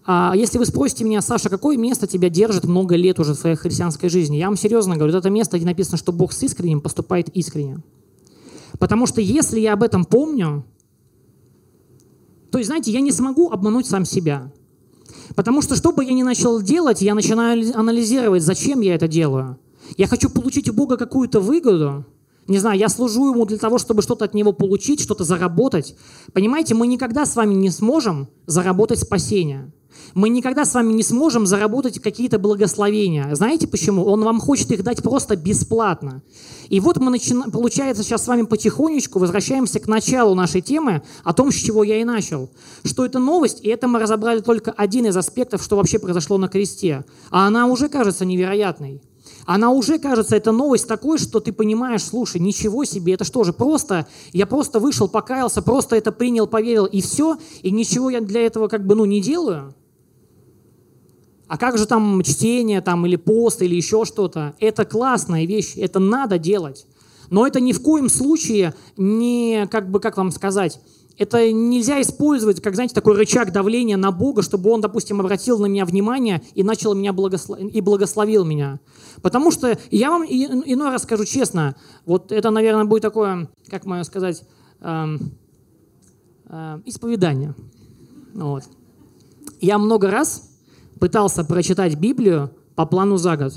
а, 0.05 0.33
если 0.35 0.59
вы 0.59 0.67
спросите 0.67 1.03
меня, 1.03 1.19
Саша, 1.23 1.49
какое 1.49 1.77
место 1.77 2.05
тебя 2.05 2.29
держит 2.29 2.65
много 2.65 2.95
лет 2.95 3.19
уже 3.19 3.33
в 3.33 3.39
своей 3.39 3.55
христианской 3.55 4.07
жизни, 4.07 4.35
я 4.35 4.45
вам 4.45 4.55
серьезно 4.55 4.95
говорю, 4.95 5.17
это 5.17 5.31
место, 5.31 5.57
где 5.57 5.65
написано, 5.65 5.97
что 5.97 6.11
Бог 6.11 6.31
с 6.31 6.43
искренним 6.43 6.79
поступает 6.79 7.29
искренне. 7.29 7.81
Потому 8.77 9.07
что 9.07 9.19
если 9.19 9.59
я 9.59 9.73
об 9.73 9.81
этом 9.81 10.05
помню, 10.05 10.63
то 12.51 12.59
есть, 12.59 12.67
знаете, 12.67 12.91
я 12.91 13.01
не 13.01 13.11
смогу 13.11 13.49
обмануть 13.49 13.87
сам 13.87 14.05
себя. 14.05 14.51
Потому 15.33 15.63
что 15.63 15.75
что 15.75 15.91
бы 15.91 16.05
я 16.05 16.13
ни 16.13 16.21
начал 16.21 16.61
делать, 16.61 17.01
я 17.01 17.15
начинаю 17.15 17.75
анализировать, 17.75 18.43
зачем 18.43 18.81
я 18.81 18.93
это 18.93 19.07
делаю. 19.07 19.57
Я 19.97 20.05
хочу 20.05 20.29
получить 20.29 20.69
у 20.69 20.73
Бога 20.73 20.97
какую-то 20.97 21.39
выгоду, 21.39 22.05
не 22.47 22.57
знаю, 22.57 22.77
я 22.77 22.89
служу 22.89 23.31
ему 23.31 23.45
для 23.45 23.57
того, 23.57 23.77
чтобы 23.77 24.01
что-то 24.01 24.25
от 24.25 24.33
него 24.33 24.51
получить, 24.51 25.01
что-то 25.01 25.23
заработать. 25.23 25.95
Понимаете, 26.33 26.75
мы 26.75 26.87
никогда 26.87 27.25
с 27.25 27.35
вами 27.35 27.53
не 27.53 27.69
сможем 27.69 28.27
заработать 28.45 28.99
спасение. 28.99 29.71
Мы 30.13 30.29
никогда 30.29 30.65
с 30.65 30.73
вами 30.73 30.93
не 30.93 31.03
сможем 31.03 31.45
заработать 31.45 31.99
какие-то 31.99 32.39
благословения. 32.39 33.33
Знаете 33.35 33.67
почему? 33.67 34.05
Он 34.05 34.23
вам 34.23 34.39
хочет 34.39 34.71
их 34.71 34.83
дать 34.83 35.01
просто 35.01 35.35
бесплатно. 35.35 36.21
И 36.69 36.79
вот 36.79 36.97
мы, 36.97 37.11
начинаем, 37.11 37.51
получается, 37.51 38.03
сейчас 38.03 38.23
с 38.23 38.27
вами 38.27 38.43
потихонечку 38.43 39.19
возвращаемся 39.19 39.79
к 39.79 39.87
началу 39.87 40.35
нашей 40.35 40.61
темы, 40.61 41.03
о 41.23 41.33
том, 41.33 41.51
с 41.51 41.55
чего 41.55 41.83
я 41.83 42.01
и 42.01 42.03
начал. 42.03 42.49
Что 42.83 43.05
это 43.05 43.19
новость, 43.19 43.59
и 43.61 43.69
это 43.69 43.87
мы 43.87 43.99
разобрали 43.99 44.39
только 44.39 44.71
один 44.71 45.05
из 45.05 45.15
аспектов, 45.15 45.63
что 45.63 45.75
вообще 45.75 45.99
произошло 45.99 46.37
на 46.37 46.47
кресте. 46.47 47.05
А 47.29 47.47
она 47.47 47.67
уже 47.67 47.89
кажется 47.89 48.25
невероятной 48.25 49.01
она 49.45 49.71
уже 49.71 49.99
кажется, 49.99 50.35
эта 50.35 50.51
новость 50.51 50.87
такой, 50.87 51.17
что 51.17 51.39
ты 51.39 51.51
понимаешь, 51.51 52.03
слушай, 52.03 52.39
ничего 52.39 52.85
себе, 52.85 53.13
это 53.13 53.23
что 53.23 53.43
же, 53.43 53.53
просто, 53.53 54.07
я 54.31 54.45
просто 54.45 54.79
вышел, 54.79 55.07
покаялся, 55.07 55.61
просто 55.61 55.95
это 55.95 56.11
принял, 56.11 56.47
поверил, 56.47 56.85
и 56.85 57.01
все, 57.01 57.37
и 57.61 57.71
ничего 57.71 58.09
я 58.09 58.21
для 58.21 58.45
этого 58.45 58.67
как 58.67 58.85
бы, 58.85 58.95
ну, 58.95 59.05
не 59.05 59.21
делаю. 59.21 59.73
А 61.47 61.57
как 61.57 61.77
же 61.77 61.85
там 61.85 62.23
чтение, 62.23 62.81
там, 62.81 63.05
или 63.05 63.15
пост, 63.15 63.61
или 63.61 63.75
еще 63.75 64.05
что-то? 64.05 64.55
Это 64.59 64.85
классная 64.85 65.45
вещь, 65.45 65.73
это 65.75 65.99
надо 65.99 66.37
делать. 66.37 66.87
Но 67.29 67.45
это 67.45 67.59
ни 67.59 67.73
в 67.73 67.81
коем 67.81 68.09
случае 68.09 68.73
не, 68.97 69.67
как 69.69 69.91
бы, 69.91 69.99
как 69.99 70.17
вам 70.17 70.31
сказать, 70.31 70.79
это 71.17 71.51
нельзя 71.51 72.01
использовать, 72.01 72.61
как, 72.61 72.73
знаете, 72.73 72.95
такой 72.95 73.15
рычаг 73.15 73.51
давления 73.51 73.97
на 73.97 74.11
Бога, 74.11 74.41
чтобы 74.41 74.71
Он, 74.71 74.81
допустим, 74.81 75.19
обратил 75.19 75.59
на 75.59 75.67
меня 75.67 75.85
внимание 75.85 76.41
и 76.55 76.63
начал 76.63 76.95
меня 76.95 77.13
благослов... 77.13 77.59
и 77.59 77.81
благословил 77.81 78.45
меня. 78.45 78.79
Потому 79.21 79.51
что 79.51 79.77
я 79.91 80.09
вам 80.09 80.23
иной 80.23 80.89
раз 80.89 81.03
скажу 81.03 81.25
честно, 81.25 81.75
вот 82.05 82.31
это, 82.31 82.49
наверное, 82.49 82.85
будет 82.85 83.01
такое, 83.01 83.49
как 83.69 83.85
можно 83.85 84.03
сказать, 84.03 84.43
эм, 84.81 85.31
э, 86.45 86.81
исповедание. 86.85 87.55
Вот. 88.33 88.63
Я 89.61 89.77
много 89.77 90.09
раз 90.09 90.49
пытался 90.99 91.43
прочитать 91.43 91.95
Библию 91.95 92.51
по 92.75 92.85
плану 92.85 93.17
за 93.17 93.37
год. 93.37 93.53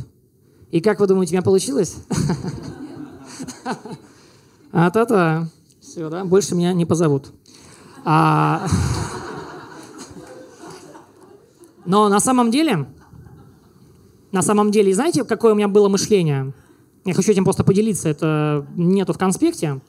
И 0.71 0.81
как 0.81 1.01
вы 1.01 1.07
думаете, 1.07 1.33
у 1.33 1.35
меня 1.35 1.43
получилось? 1.43 1.97
А-та-та. 4.73 5.49
Все, 5.81 6.11
да? 6.11 6.25
Больше 6.25 6.55
меня 6.55 6.73
не 6.73 6.85
позовут. 6.85 7.33
А... 8.05 8.67
Но 11.87 12.09
на 12.09 12.21
самом 12.21 12.51
деле, 12.51 12.87
на 14.37 14.43
самом 14.43 14.71
деле, 14.71 14.93
знаете, 14.95 15.25
какое 15.25 15.53
у 15.53 15.57
меня 15.57 15.67
было 15.67 15.89
мышление? 15.89 16.53
Я 17.07 17.15
хочу 17.15 17.33
этим 17.33 17.45
просто 17.45 17.65
поделиться, 17.65 18.11
это 18.11 18.67
нету 18.77 19.15
в 19.15 19.19
конспекте, 19.19 19.81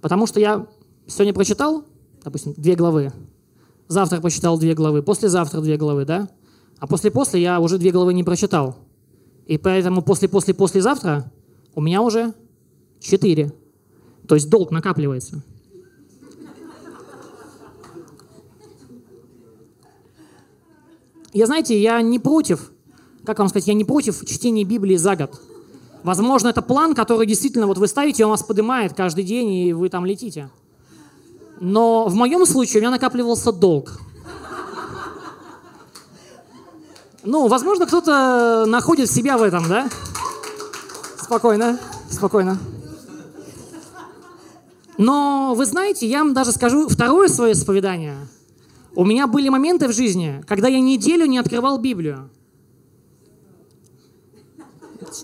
потому 0.00 0.28
что 0.28 0.38
я 0.38 0.68
сегодня 1.08 1.34
прочитал, 1.34 1.84
допустим, 2.22 2.54
две 2.56 2.76
главы, 2.76 3.12
завтра 3.88 4.20
прочитал 4.20 4.60
две 4.60 4.74
главы, 4.74 5.02
послезавтра 5.02 5.60
две 5.60 5.76
главы, 5.76 6.04
да? 6.04 6.28
А 6.78 6.86
после-после 6.86 7.42
я 7.42 7.58
уже 7.58 7.78
две 7.78 7.90
главы 7.90 8.14
не 8.14 8.22
прочитал. 8.22 8.76
И 9.46 9.58
поэтому 9.58 10.02
после-после-послезавтра 10.02 11.28
у 11.74 11.80
меня 11.80 12.00
уже 12.00 12.34
четыре. 13.00 13.52
То 14.28 14.36
есть 14.36 14.48
долг 14.48 14.70
накапливается. 14.70 15.42
Я, 21.32 21.46
знаете, 21.46 21.82
я 21.82 22.00
не 22.02 22.20
против, 22.20 22.70
как 23.24 23.38
вам 23.38 23.48
сказать, 23.48 23.68
я 23.68 23.74
не 23.74 23.84
против 23.84 24.24
чтения 24.24 24.64
Библии 24.64 24.96
за 24.96 25.16
год. 25.16 25.40
Возможно, 26.02 26.48
это 26.48 26.62
план, 26.62 26.94
который 26.94 27.26
действительно 27.26 27.66
вот 27.66 27.78
вы 27.78 27.86
ставите, 27.86 28.24
он 28.24 28.30
вас 28.30 28.42
поднимает 28.42 28.94
каждый 28.94 29.24
день, 29.24 29.52
и 29.52 29.72
вы 29.72 29.88
там 29.88 30.04
летите. 30.04 30.50
Но 31.60 32.06
в 32.06 32.14
моем 32.14 32.44
случае 32.44 32.78
у 32.78 32.80
меня 32.80 32.90
накапливался 32.90 33.52
долг. 33.52 34.00
Ну, 37.24 37.46
возможно, 37.46 37.86
кто-то 37.86 38.64
находит 38.66 39.08
себя 39.08 39.38
в 39.38 39.42
этом, 39.42 39.68
да? 39.68 39.88
Спокойно, 41.20 41.78
спокойно. 42.10 42.58
Но 44.98 45.54
вы 45.56 45.64
знаете, 45.66 46.06
я 46.08 46.18
вам 46.18 46.34
даже 46.34 46.50
скажу 46.52 46.88
второе 46.88 47.28
свое 47.28 47.52
исповедание– 47.52 48.16
у 48.94 49.06
меня 49.06 49.26
были 49.26 49.48
моменты 49.48 49.88
в 49.88 49.92
жизни, 49.92 50.42
когда 50.46 50.68
я 50.68 50.78
неделю 50.78 51.24
не 51.24 51.38
открывал 51.38 51.78
Библию. 51.78 52.28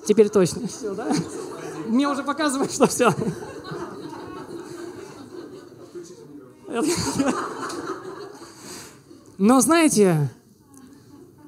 Теперь 0.07 0.29
точно. 0.29 0.67
Все, 0.69 0.95
да? 0.95 1.11
Мне 1.87 2.09
уже 2.09 2.23
показывают, 2.23 2.73
что 2.73 2.87
все. 2.87 3.11
Но 9.39 9.61
знаете, 9.61 10.31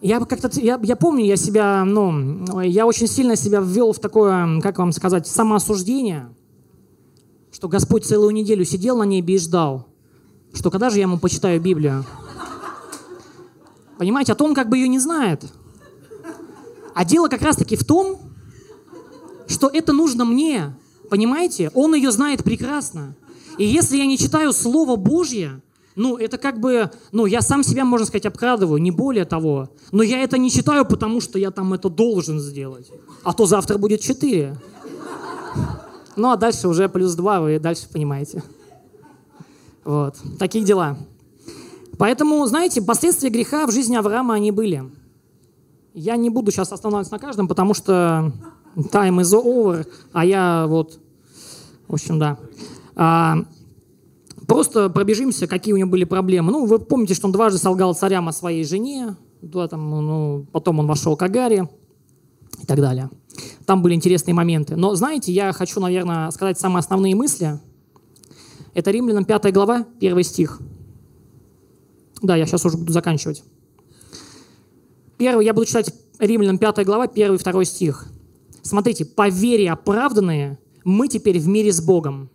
я 0.00 0.20
как-то, 0.20 0.48
я, 0.60 0.80
я 0.82 0.96
помню, 0.96 1.24
я 1.24 1.36
себя, 1.36 1.84
ну, 1.84 2.60
я 2.60 2.86
очень 2.86 3.06
сильно 3.06 3.36
себя 3.36 3.60
ввел 3.60 3.92
в 3.92 3.98
такое, 3.98 4.60
как 4.60 4.78
вам 4.78 4.92
сказать, 4.92 5.26
самоосуждение, 5.26 6.34
что 7.52 7.68
Господь 7.68 8.06
целую 8.06 8.32
неделю 8.32 8.64
сидел 8.64 8.96
на 8.96 9.02
небе 9.02 9.34
и 9.34 9.38
ждал 9.38 9.90
что 10.52 10.70
когда 10.70 10.90
же 10.90 10.96
я 10.96 11.02
ему 11.02 11.18
почитаю 11.18 11.60
Библию? 11.60 12.04
Понимаете, 13.98 14.32
а 14.32 14.34
то 14.34 14.44
он 14.44 14.54
как 14.54 14.68
бы 14.68 14.78
ее 14.78 14.88
не 14.88 14.98
знает. 14.98 15.44
А 16.94 17.04
дело 17.04 17.28
как 17.28 17.42
раз-таки 17.42 17.76
в 17.76 17.84
том, 17.84 18.18
что 19.50 19.68
это 19.68 19.92
нужно 19.92 20.24
мне. 20.24 20.74
Понимаете? 21.10 21.70
Он 21.74 21.94
ее 21.94 22.12
знает 22.12 22.44
прекрасно. 22.44 23.14
И 23.58 23.64
если 23.64 23.96
я 23.96 24.06
не 24.06 24.16
читаю 24.16 24.52
Слово 24.52 24.96
Божье, 24.96 25.60
ну, 25.96 26.16
это 26.16 26.38
как 26.38 26.60
бы, 26.60 26.90
ну, 27.12 27.26
я 27.26 27.42
сам 27.42 27.64
себя, 27.64 27.84
можно 27.84 28.06
сказать, 28.06 28.26
обкрадываю, 28.26 28.80
не 28.80 28.90
более 28.90 29.24
того. 29.24 29.70
Но 29.90 30.02
я 30.02 30.22
это 30.22 30.38
не 30.38 30.50
читаю, 30.50 30.86
потому 30.86 31.20
что 31.20 31.38
я 31.38 31.50
там 31.50 31.74
это 31.74 31.90
должен 31.90 32.38
сделать. 32.38 32.90
А 33.24 33.32
то 33.32 33.44
завтра 33.46 33.76
будет 33.76 34.00
четыре. 34.00 34.56
Ну, 36.16 36.30
а 36.30 36.36
дальше 36.36 36.68
уже 36.68 36.88
плюс 36.88 37.14
два, 37.14 37.40
вы 37.40 37.58
дальше 37.58 37.88
понимаете. 37.92 38.42
Вот. 39.84 40.16
Такие 40.38 40.64
дела. 40.64 40.96
Поэтому, 41.98 42.46
знаете, 42.46 42.80
последствия 42.80 43.30
греха 43.30 43.66
в 43.66 43.72
жизни 43.72 43.96
Авраама 43.96 44.34
они 44.34 44.52
были. 44.52 44.84
Я 45.92 46.16
не 46.16 46.30
буду 46.30 46.50
сейчас 46.52 46.72
останавливаться 46.72 47.12
на 47.12 47.18
каждом, 47.18 47.48
потому 47.48 47.74
что 47.74 48.32
time 48.76 49.20
is 49.20 49.32
over, 49.32 49.86
а 50.12 50.24
я 50.24 50.66
вот, 50.66 50.98
в 51.88 51.94
общем, 51.94 52.18
да. 52.18 52.38
А, 52.96 53.38
просто 54.46 54.90
пробежимся, 54.90 55.46
какие 55.46 55.74
у 55.74 55.76
него 55.76 55.90
были 55.90 56.04
проблемы. 56.04 56.52
Ну, 56.52 56.66
вы 56.66 56.78
помните, 56.78 57.14
что 57.14 57.26
он 57.26 57.32
дважды 57.32 57.58
солгал 57.58 57.94
царям 57.94 58.28
о 58.28 58.32
своей 58.32 58.64
жене, 58.64 59.16
да, 59.42 59.68
там, 59.68 59.90
ну, 59.90 60.46
потом 60.52 60.78
он 60.78 60.86
вошел 60.86 61.16
к 61.16 61.22
Агаре 61.22 61.68
и 62.60 62.66
так 62.66 62.78
далее. 62.80 63.10
Там 63.66 63.82
были 63.82 63.94
интересные 63.94 64.34
моменты. 64.34 64.76
Но, 64.76 64.94
знаете, 64.94 65.32
я 65.32 65.52
хочу, 65.52 65.80
наверное, 65.80 66.30
сказать 66.30 66.58
самые 66.58 66.80
основные 66.80 67.14
мысли– 67.14 67.60
это 68.74 68.90
Римлянам 68.90 69.24
5 69.24 69.52
глава, 69.52 69.86
1 70.00 70.22
стих. 70.22 70.60
Да, 72.22 72.36
я 72.36 72.46
сейчас 72.46 72.64
уже 72.64 72.76
буду 72.76 72.92
заканчивать. 72.92 73.42
Первый, 75.16 75.44
я 75.44 75.52
буду 75.52 75.66
читать 75.66 75.92
Римлянам 76.18 76.58
5 76.58 76.84
глава, 76.84 77.04
1 77.04 77.34
и 77.34 77.38
2 77.38 77.64
стих. 77.64 78.06
Смотрите, 78.62 79.04
по 79.04 79.28
вере 79.28 79.70
оправданные 79.70 80.58
мы 80.84 81.08
теперь 81.08 81.38
в 81.38 81.48
мире 81.48 81.72
с 81.72 81.80
Богом 81.80 82.30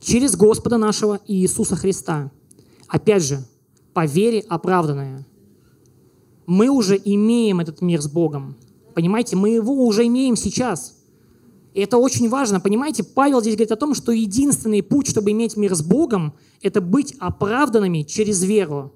через 0.00 0.36
Господа 0.36 0.78
нашего 0.78 1.20
Иисуса 1.26 1.76
Христа. 1.76 2.30
Опять 2.88 3.24
же, 3.24 3.44
по 3.92 4.04
вере 4.04 4.44
оправданные. 4.48 5.24
Мы 6.46 6.68
уже 6.68 7.00
имеем 7.02 7.60
этот 7.60 7.80
мир 7.80 8.02
с 8.02 8.08
Богом. 8.08 8.56
Понимаете, 8.94 9.36
мы 9.36 9.50
его 9.50 9.86
уже 9.86 10.06
имеем 10.06 10.36
сейчас. 10.36 10.96
И 11.72 11.80
это 11.80 11.96
очень 11.96 12.28
важно, 12.28 12.60
понимаете? 12.60 13.02
Павел 13.02 13.40
здесь 13.40 13.54
говорит 13.54 13.72
о 13.72 13.76
том, 13.76 13.94
что 13.94 14.12
единственный 14.12 14.82
путь, 14.82 15.08
чтобы 15.08 15.32
иметь 15.32 15.56
мир 15.56 15.74
с 15.74 15.82
Богом, 15.82 16.34
это 16.62 16.80
быть 16.80 17.14
оправданными 17.18 18.02
через 18.02 18.44
веру. 18.44 18.92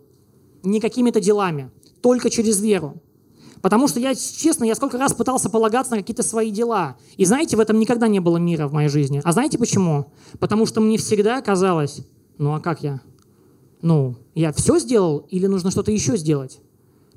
Не 0.62 0.80
какими-то 0.80 1.20
делами, 1.20 1.70
только 2.02 2.30
через 2.30 2.60
веру. 2.60 3.02
Потому 3.62 3.88
что 3.88 4.00
я, 4.00 4.14
честно, 4.14 4.64
я 4.64 4.74
сколько 4.74 4.98
раз 4.98 5.14
пытался 5.14 5.50
полагаться 5.50 5.92
на 5.92 5.98
какие-то 5.98 6.22
свои 6.22 6.50
дела. 6.50 6.96
И 7.16 7.24
знаете, 7.24 7.56
в 7.56 7.60
этом 7.60 7.78
никогда 7.78 8.08
не 8.08 8.20
было 8.20 8.36
мира 8.36 8.68
в 8.68 8.72
моей 8.72 8.88
жизни. 8.88 9.20
А 9.24 9.32
знаете 9.32 9.58
почему? 9.58 10.12
Потому 10.38 10.66
что 10.66 10.80
мне 10.80 10.98
всегда 10.98 11.40
казалось, 11.40 12.00
ну 12.38 12.54
а 12.54 12.60
как 12.60 12.82
я? 12.82 13.00
Ну, 13.80 14.16
я 14.34 14.52
все 14.52 14.78
сделал 14.78 15.26
или 15.30 15.46
нужно 15.46 15.70
что-то 15.70 15.90
еще 15.90 16.16
сделать? 16.16 16.60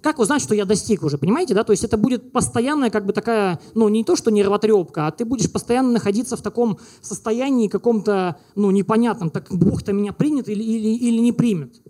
Как 0.01 0.17
узнать, 0.17 0.41
что 0.41 0.55
я 0.55 0.65
достиг 0.65 1.03
уже, 1.03 1.19
понимаете, 1.19 1.53
да? 1.53 1.63
То 1.63 1.73
есть 1.73 1.83
это 1.83 1.95
будет 1.95 2.31
постоянная 2.31 2.89
как 2.89 3.05
бы 3.05 3.13
такая, 3.13 3.59
ну 3.75 3.87
не 3.87 4.03
то, 4.03 4.15
что 4.15 4.31
нервотрепка, 4.31 5.07
а 5.07 5.11
ты 5.11 5.25
будешь 5.25 5.51
постоянно 5.51 5.91
находиться 5.91 6.35
в 6.35 6.41
таком 6.41 6.79
состоянии 7.01 7.67
каком-то, 7.67 8.37
ну 8.55 8.71
непонятном, 8.71 9.29
так 9.29 9.47
Бог-то 9.51 9.93
меня 9.93 10.11
примет 10.11 10.49
или, 10.49 10.63
или, 10.63 10.89
или 10.89 11.19
не 11.19 11.31
примет. 11.31 11.81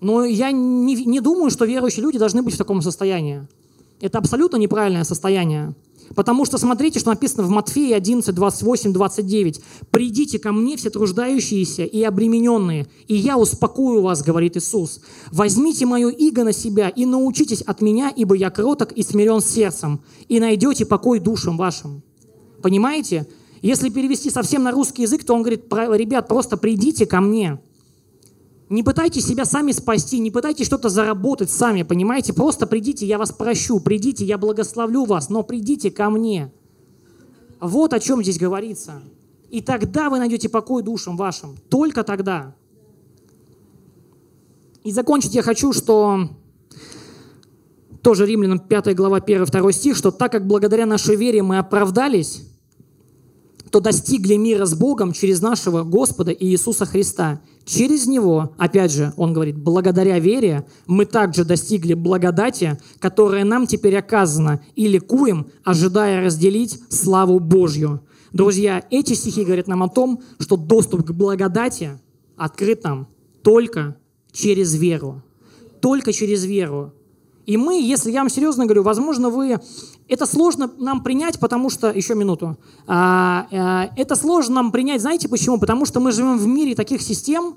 Но 0.00 0.24
я 0.24 0.52
не, 0.52 0.94
не 1.04 1.20
думаю, 1.20 1.50
что 1.50 1.64
верующие 1.64 2.02
люди 2.02 2.18
должны 2.18 2.42
быть 2.42 2.54
в 2.54 2.58
таком 2.58 2.82
состоянии. 2.82 3.46
Это 4.00 4.18
абсолютно 4.18 4.56
неправильное 4.56 5.04
состояние. 5.04 5.74
Потому 6.14 6.44
что 6.44 6.56
смотрите, 6.56 6.98
что 6.98 7.10
написано 7.10 7.42
в 7.42 7.50
Матфея 7.50 7.96
11, 7.96 8.34
28, 8.34 8.92
29. 8.92 9.60
«Придите 9.90 10.38
ко 10.38 10.52
мне, 10.52 10.76
все 10.76 10.90
труждающиеся 10.90 11.84
и 11.84 12.02
обремененные, 12.02 12.86
и 13.08 13.14
я 13.14 13.36
успокою 13.36 14.00
вас, 14.02 14.22
говорит 14.22 14.56
Иисус. 14.56 15.00
Возьмите 15.30 15.84
мое 15.84 16.08
иго 16.08 16.44
на 16.44 16.52
себя 16.52 16.88
и 16.88 17.04
научитесь 17.04 17.60
от 17.62 17.82
меня, 17.82 18.10
ибо 18.14 18.34
я 18.34 18.50
кроток 18.50 18.92
и 18.92 19.02
смирен 19.02 19.40
сердцем, 19.40 20.00
и 20.28 20.40
найдете 20.40 20.86
покой 20.86 21.20
душам 21.20 21.56
вашим». 21.56 22.02
Понимаете? 22.62 23.26
Если 23.60 23.88
перевести 23.88 24.30
совсем 24.30 24.62
на 24.62 24.70
русский 24.70 25.02
язык, 25.02 25.24
то 25.24 25.34
он 25.34 25.42
говорит, 25.42 25.64
ребят, 25.70 26.28
просто 26.28 26.56
придите 26.56 27.06
ко 27.06 27.20
мне. 27.20 27.58
Не 28.68 28.82
пытайтесь 28.82 29.26
себя 29.26 29.46
сами 29.46 29.72
спасти, 29.72 30.18
не 30.18 30.30
пытайтесь 30.30 30.66
что-то 30.66 30.90
заработать 30.90 31.50
сами, 31.50 31.82
понимаете? 31.84 32.34
Просто 32.34 32.66
придите, 32.66 33.06
я 33.06 33.16
вас 33.16 33.32
прощу, 33.32 33.80
придите, 33.80 34.26
я 34.26 34.36
благословлю 34.36 35.04
вас, 35.06 35.30
но 35.30 35.42
придите 35.42 35.90
ко 35.90 36.10
мне. 36.10 36.52
Вот 37.60 37.94
о 37.94 38.00
чем 38.00 38.22
здесь 38.22 38.38
говорится. 38.38 39.02
И 39.48 39.62
тогда 39.62 40.10
вы 40.10 40.18
найдете 40.18 40.50
покой 40.50 40.82
душам 40.82 41.16
вашим. 41.16 41.56
Только 41.70 42.04
тогда. 42.04 42.54
И 44.84 44.92
закончить 44.92 45.34
я 45.34 45.42
хочу, 45.42 45.72
что 45.72 46.28
тоже 48.02 48.26
Римлянам 48.26 48.58
5 48.58 48.94
глава 48.94 49.18
1-2 49.18 49.72
стих, 49.72 49.96
что 49.96 50.10
так 50.10 50.30
как 50.30 50.46
благодаря 50.46 50.84
нашей 50.84 51.16
вере 51.16 51.42
мы 51.42 51.58
оправдались, 51.58 52.47
то 53.70 53.80
достигли 53.80 54.34
мира 54.34 54.64
с 54.64 54.74
Богом 54.74 55.12
через 55.12 55.40
нашего 55.40 55.82
Господа 55.82 56.32
Иисуса 56.32 56.86
Христа. 56.86 57.40
Через 57.64 58.06
Него, 58.06 58.54
опять 58.56 58.92
же, 58.92 59.12
он 59.16 59.32
говорит, 59.32 59.58
благодаря 59.58 60.18
вере 60.18 60.66
мы 60.86 61.04
также 61.04 61.44
достигли 61.44 61.94
благодати, 61.94 62.78
которая 62.98 63.44
нам 63.44 63.66
теперь 63.66 63.96
оказана, 63.96 64.60
и 64.74 64.88
ликуем, 64.88 65.48
ожидая 65.64 66.24
разделить 66.24 66.80
славу 66.88 67.40
Божью. 67.40 68.00
Друзья, 68.32 68.84
эти 68.90 69.14
стихи 69.14 69.44
говорят 69.44 69.68
нам 69.68 69.82
о 69.82 69.88
том, 69.88 70.22
что 70.38 70.56
доступ 70.56 71.04
к 71.04 71.10
благодати 71.12 71.98
открыт 72.36 72.84
нам 72.84 73.08
только 73.42 73.96
через 74.32 74.74
веру. 74.74 75.22
Только 75.80 76.12
через 76.12 76.44
веру. 76.44 76.92
И 77.46 77.56
мы, 77.56 77.80
если 77.80 78.10
я 78.10 78.20
вам 78.20 78.28
серьезно 78.28 78.66
говорю, 78.66 78.82
возможно, 78.82 79.30
вы 79.30 79.58
это 80.08 80.26
сложно 80.26 80.70
нам 80.78 81.02
принять, 81.02 81.38
потому 81.38 81.70
что... 81.70 81.90
Еще 81.90 82.14
минуту. 82.14 82.56
А, 82.86 83.46
а, 83.50 83.90
это 83.96 84.16
сложно 84.16 84.56
нам 84.56 84.72
принять, 84.72 85.00
знаете 85.00 85.28
почему? 85.28 85.58
Потому 85.58 85.84
что 85.84 86.00
мы 86.00 86.12
живем 86.12 86.38
в 86.38 86.46
мире 86.46 86.74
таких 86.74 87.02
систем, 87.02 87.56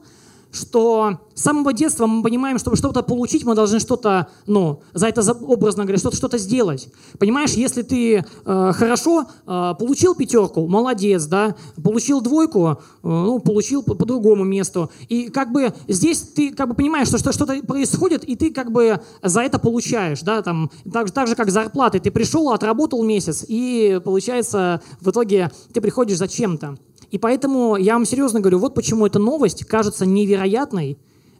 что 0.51 1.19
с 1.33 1.43
самого 1.43 1.73
детства 1.73 2.07
мы 2.07 2.23
понимаем, 2.23 2.59
чтобы 2.59 2.77
что-то 2.77 3.03
получить, 3.03 3.45
мы 3.45 3.55
должны 3.55 3.79
что-то, 3.79 4.27
ну, 4.45 4.81
за 4.93 5.07
это 5.07 5.21
образно 5.33 5.83
говоря, 5.83 5.97
что-то 5.97 6.17
что 6.17 6.37
сделать. 6.37 6.89
Понимаешь, 7.17 7.51
если 7.51 7.81
ты 7.81 8.17
э, 8.17 8.71
хорошо 8.73 9.25
э, 9.47 9.73
получил 9.79 10.13
пятерку, 10.15 10.67
молодец, 10.67 11.25
да, 11.25 11.55
получил 11.81 12.21
двойку, 12.21 12.71
э, 12.71 12.75
ну, 13.03 13.39
получил 13.39 13.81
по, 13.81 13.95
по 13.95 14.05
другому 14.05 14.43
месту. 14.43 14.91
И 15.09 15.29
как 15.29 15.51
бы 15.51 15.73
здесь 15.87 16.19
ты 16.19 16.53
как 16.53 16.67
бы 16.67 16.75
понимаешь, 16.75 17.07
что, 17.07 17.17
что 17.17 17.31
что-то 17.31 17.61
происходит, 17.63 18.23
и 18.23 18.35
ты 18.35 18.51
как 18.51 18.71
бы 18.71 19.01
за 19.23 19.41
это 19.41 19.57
получаешь, 19.57 20.21
да, 20.21 20.41
там, 20.41 20.69
так, 20.91 21.11
так 21.11 21.27
же, 21.27 21.35
как 21.35 21.49
зарплаты. 21.49 21.99
Ты 21.99 22.11
пришел, 22.11 22.51
отработал 22.51 23.03
месяц, 23.03 23.45
и 23.47 23.99
получается, 24.03 24.81
в 24.99 25.09
итоге 25.09 25.51
ты 25.73 25.81
приходишь 25.81 26.17
за 26.17 26.27
чем-то. 26.27 26.77
И 27.11 27.17
поэтому 27.17 27.75
я 27.75 27.93
вам 27.93 28.05
серьезно 28.05 28.39
говорю, 28.39 28.59
вот 28.59 28.73
почему 28.73 29.05
эта 29.05 29.19
новость 29.19 29.65
кажется 29.65 30.05
невероятной, 30.05 30.97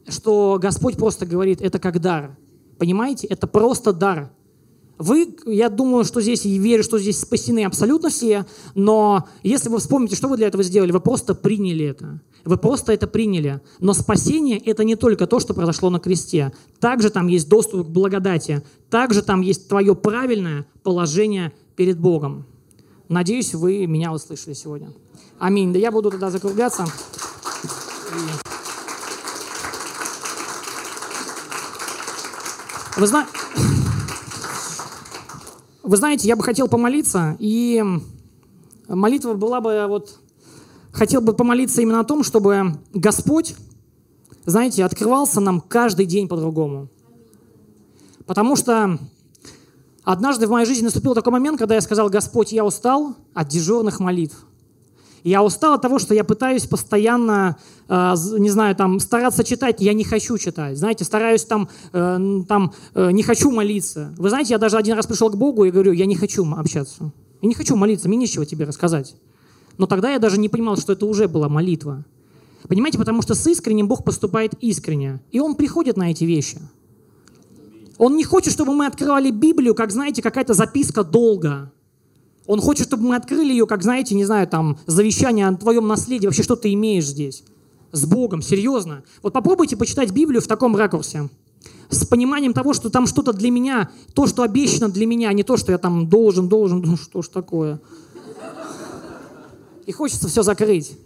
что 0.07 0.59
Господь 0.61 0.97
просто 0.97 1.25
говорит, 1.25 1.61
это 1.61 1.79
как 1.79 1.99
дар. 2.01 2.37
Понимаете? 2.77 3.27
Это 3.27 3.47
просто 3.47 3.93
дар. 3.93 4.31
Вы, 4.97 5.35
я 5.45 5.69
думаю, 5.69 6.03
что 6.03 6.21
здесь, 6.21 6.45
и 6.45 6.57
верю, 6.57 6.83
что 6.83 6.99
здесь 6.99 7.19
спасены 7.19 7.63
абсолютно 7.63 8.09
все, 8.09 8.45
но 8.75 9.27
если 9.41 9.69
вы 9.69 9.79
вспомните, 9.79 10.15
что 10.15 10.27
вы 10.27 10.37
для 10.37 10.47
этого 10.47 10.61
сделали, 10.61 10.91
вы 10.91 10.99
просто 10.99 11.33
приняли 11.33 11.85
это. 11.85 12.21
Вы 12.43 12.57
просто 12.57 12.91
это 12.91 13.07
приняли. 13.07 13.61
Но 13.79 13.93
спасение– 13.93 14.57
это 14.65 14.83
не 14.83 14.95
только 14.95 15.25
то, 15.25 15.39
что 15.39 15.53
произошло 15.53 15.89
на 15.89 15.99
кресте. 15.99 16.53
Также 16.79 17.09
там 17.09 17.27
есть 17.27 17.49
доступ 17.49 17.87
к 17.87 17.89
благодати. 17.89 18.61
Также 18.89 19.23
там 19.23 19.41
есть 19.41 19.67
твое 19.69 19.95
правильное 19.95 20.67
положение 20.83 21.53
перед 21.75 21.99
Богом. 21.99 22.45
Надеюсь, 23.11 23.53
вы 23.53 23.87
меня 23.87 24.13
услышали 24.13 24.53
сегодня. 24.53 24.93
Аминь. 25.37 25.73
Да 25.73 25.79
я 25.79 25.91
буду 25.91 26.11
тогда 26.11 26.29
закругляться. 26.29 26.85
Вы, 32.95 33.07
зна... 33.07 33.27
Вы 35.83 35.97
знаете, 35.97 36.29
я 36.29 36.37
бы 36.37 36.43
хотел 36.43 36.69
помолиться, 36.69 37.35
и 37.37 37.83
молитва 38.87 39.33
была 39.33 39.59
бы 39.59 39.87
вот... 39.89 40.17
Хотел 40.93 41.19
бы 41.19 41.33
помолиться 41.33 41.81
именно 41.81 41.99
о 41.99 42.05
том, 42.05 42.23
чтобы 42.23 42.79
Господь, 42.93 43.55
знаете, 44.45 44.85
открывался 44.85 45.41
нам 45.41 45.59
каждый 45.59 46.05
день 46.05 46.29
по-другому. 46.29 46.87
Потому 48.25 48.55
что 48.55 48.99
однажды 50.03 50.47
в 50.47 50.51
моей 50.51 50.65
жизни 50.65 50.85
наступил 50.85 51.13
такой 51.13 51.31
момент, 51.31 51.59
когда 51.59 51.75
я 51.75 51.81
сказал, 51.81 52.09
Господь, 52.09 52.51
я 52.51 52.65
устал 52.65 53.15
от 53.33 53.47
дежурных 53.47 53.99
молитв. 53.99 54.45
Я 55.23 55.43
устал 55.43 55.73
от 55.73 55.81
того, 55.81 55.99
что 55.99 56.15
я 56.15 56.23
пытаюсь 56.23 56.65
постоянно, 56.65 57.57
э, 57.87 58.15
не 58.39 58.49
знаю, 58.49 58.75
там, 58.75 58.99
стараться 58.99 59.43
читать, 59.43 59.79
я 59.79 59.93
не 59.93 60.03
хочу 60.03 60.37
читать. 60.37 60.77
Знаете, 60.77 61.03
стараюсь 61.03 61.45
там, 61.45 61.69
э, 61.93 62.41
там 62.47 62.73
э, 62.95 63.11
не 63.11 63.21
хочу 63.21 63.51
молиться. 63.51 64.13
Вы 64.17 64.29
знаете, 64.29 64.53
я 64.53 64.57
даже 64.57 64.77
один 64.77 64.95
раз 64.95 65.05
пришел 65.05 65.29
к 65.29 65.37
Богу 65.37 65.65
и 65.65 65.71
говорю, 65.71 65.91
я 65.91 66.05
не 66.05 66.15
хочу 66.15 66.49
общаться. 66.53 67.11
Я 67.41 67.47
не 67.47 67.53
хочу 67.53 67.75
молиться, 67.75 68.07
мне 68.07 68.17
нечего 68.17 68.45
тебе 68.45 68.65
рассказать. 68.65 69.15
Но 69.77 69.85
тогда 69.85 70.11
я 70.11 70.19
даже 70.19 70.39
не 70.39 70.49
понимал, 70.49 70.77
что 70.77 70.93
это 70.93 71.05
уже 71.05 71.27
была 71.27 71.49
молитва. 71.49 72.03
Понимаете, 72.67 72.97
потому 72.97 73.21
что 73.21 73.35
с 73.35 73.45
искренним 73.47 73.87
Бог 73.87 74.03
поступает 74.03 74.53
искренне. 74.61 75.21
И 75.31 75.39
Он 75.39 75.55
приходит 75.55 75.97
на 75.97 76.11
эти 76.11 76.23
вещи. 76.23 76.59
Он 78.01 78.15
не 78.15 78.23
хочет, 78.23 78.51
чтобы 78.51 78.73
мы 78.73 78.87
открывали 78.87 79.29
Библию, 79.29 79.75
как, 79.75 79.91
знаете, 79.91 80.23
какая-то 80.23 80.55
записка 80.55 81.03
долго. 81.03 81.71
Он 82.47 82.59
хочет, 82.59 82.87
чтобы 82.87 83.03
мы 83.03 83.15
открыли 83.15 83.51
ее, 83.51 83.67
как, 83.67 83.83
знаете, 83.83 84.15
не 84.15 84.25
знаю, 84.25 84.47
там, 84.47 84.79
завещание 84.87 85.47
о 85.47 85.55
твоем 85.55 85.87
наследии. 85.87 86.25
Вообще, 86.25 86.41
что 86.41 86.55
ты 86.55 86.73
имеешь 86.73 87.05
здесь? 87.05 87.43
С 87.91 88.07
Богом, 88.07 88.41
серьезно. 88.41 89.03
Вот 89.21 89.33
попробуйте 89.33 89.77
почитать 89.77 90.09
Библию 90.09 90.41
в 90.41 90.47
таком 90.47 90.75
ракурсе. 90.75 91.29
С 91.89 92.03
пониманием 92.03 92.53
того, 92.53 92.73
что 92.73 92.89
там 92.89 93.05
что-то 93.05 93.33
для 93.33 93.51
меня, 93.51 93.91
то, 94.15 94.25
что 94.25 94.41
обещано 94.41 94.89
для 94.89 95.05
меня, 95.05 95.29
а 95.29 95.33
не 95.33 95.43
то, 95.43 95.55
что 95.55 95.71
я 95.71 95.77
там 95.77 96.09
должен, 96.09 96.49
должен, 96.49 96.81
ну 96.81 96.97
что 96.97 97.21
ж 97.21 97.27
такое. 97.27 97.79
И 99.85 99.91
хочется 99.91 100.27
все 100.27 100.41
закрыть. 100.41 100.97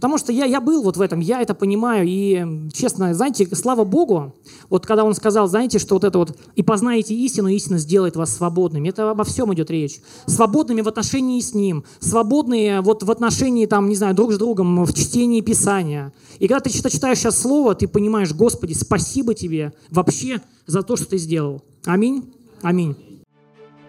Потому 0.00 0.16
что 0.16 0.32
я, 0.32 0.46
я 0.46 0.62
был 0.62 0.82
вот 0.82 0.96
в 0.96 1.02
этом, 1.02 1.20
я 1.20 1.42
это 1.42 1.54
понимаю. 1.54 2.06
И, 2.08 2.70
честно, 2.72 3.12
знаете, 3.12 3.46
слава 3.54 3.84
Богу, 3.84 4.34
вот 4.70 4.86
когда 4.86 5.04
он 5.04 5.12
сказал, 5.12 5.46
знаете, 5.46 5.78
что 5.78 5.96
вот 5.96 6.04
это 6.04 6.16
вот 6.16 6.38
«и 6.56 6.62
познаете 6.62 7.14
истину, 7.14 7.48
истина 7.48 7.76
сделает 7.76 8.16
вас 8.16 8.34
свободными». 8.34 8.88
Это 8.88 9.10
обо 9.10 9.24
всем 9.24 9.52
идет 9.52 9.70
речь. 9.70 10.00
Свободными 10.24 10.80
в 10.80 10.88
отношении 10.88 11.38
с 11.38 11.52
Ним, 11.52 11.84
свободные 11.98 12.80
вот 12.80 13.02
в 13.02 13.10
отношении, 13.10 13.66
там, 13.66 13.90
не 13.90 13.94
знаю, 13.94 14.14
друг 14.14 14.32
с 14.32 14.38
другом, 14.38 14.84
в 14.86 14.94
чтении 14.94 15.42
Писания. 15.42 16.14
И 16.38 16.48
когда 16.48 16.60
ты 16.60 16.70
читаешь 16.70 17.18
сейчас 17.18 17.38
Слово, 17.38 17.74
ты 17.74 17.86
понимаешь, 17.86 18.32
Господи, 18.32 18.72
спасибо 18.72 19.34
Тебе 19.34 19.74
вообще 19.90 20.40
за 20.66 20.82
то, 20.82 20.96
что 20.96 21.10
Ты 21.10 21.18
сделал. 21.18 21.62
Аминь. 21.84 22.32
Аминь. 22.62 22.96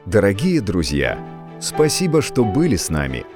Дорогие 0.06 0.60
друзья, 0.60 1.18
спасибо, 1.62 2.22
что 2.22 2.44
были 2.44 2.76
с 2.76 2.90
нами– 2.90 3.26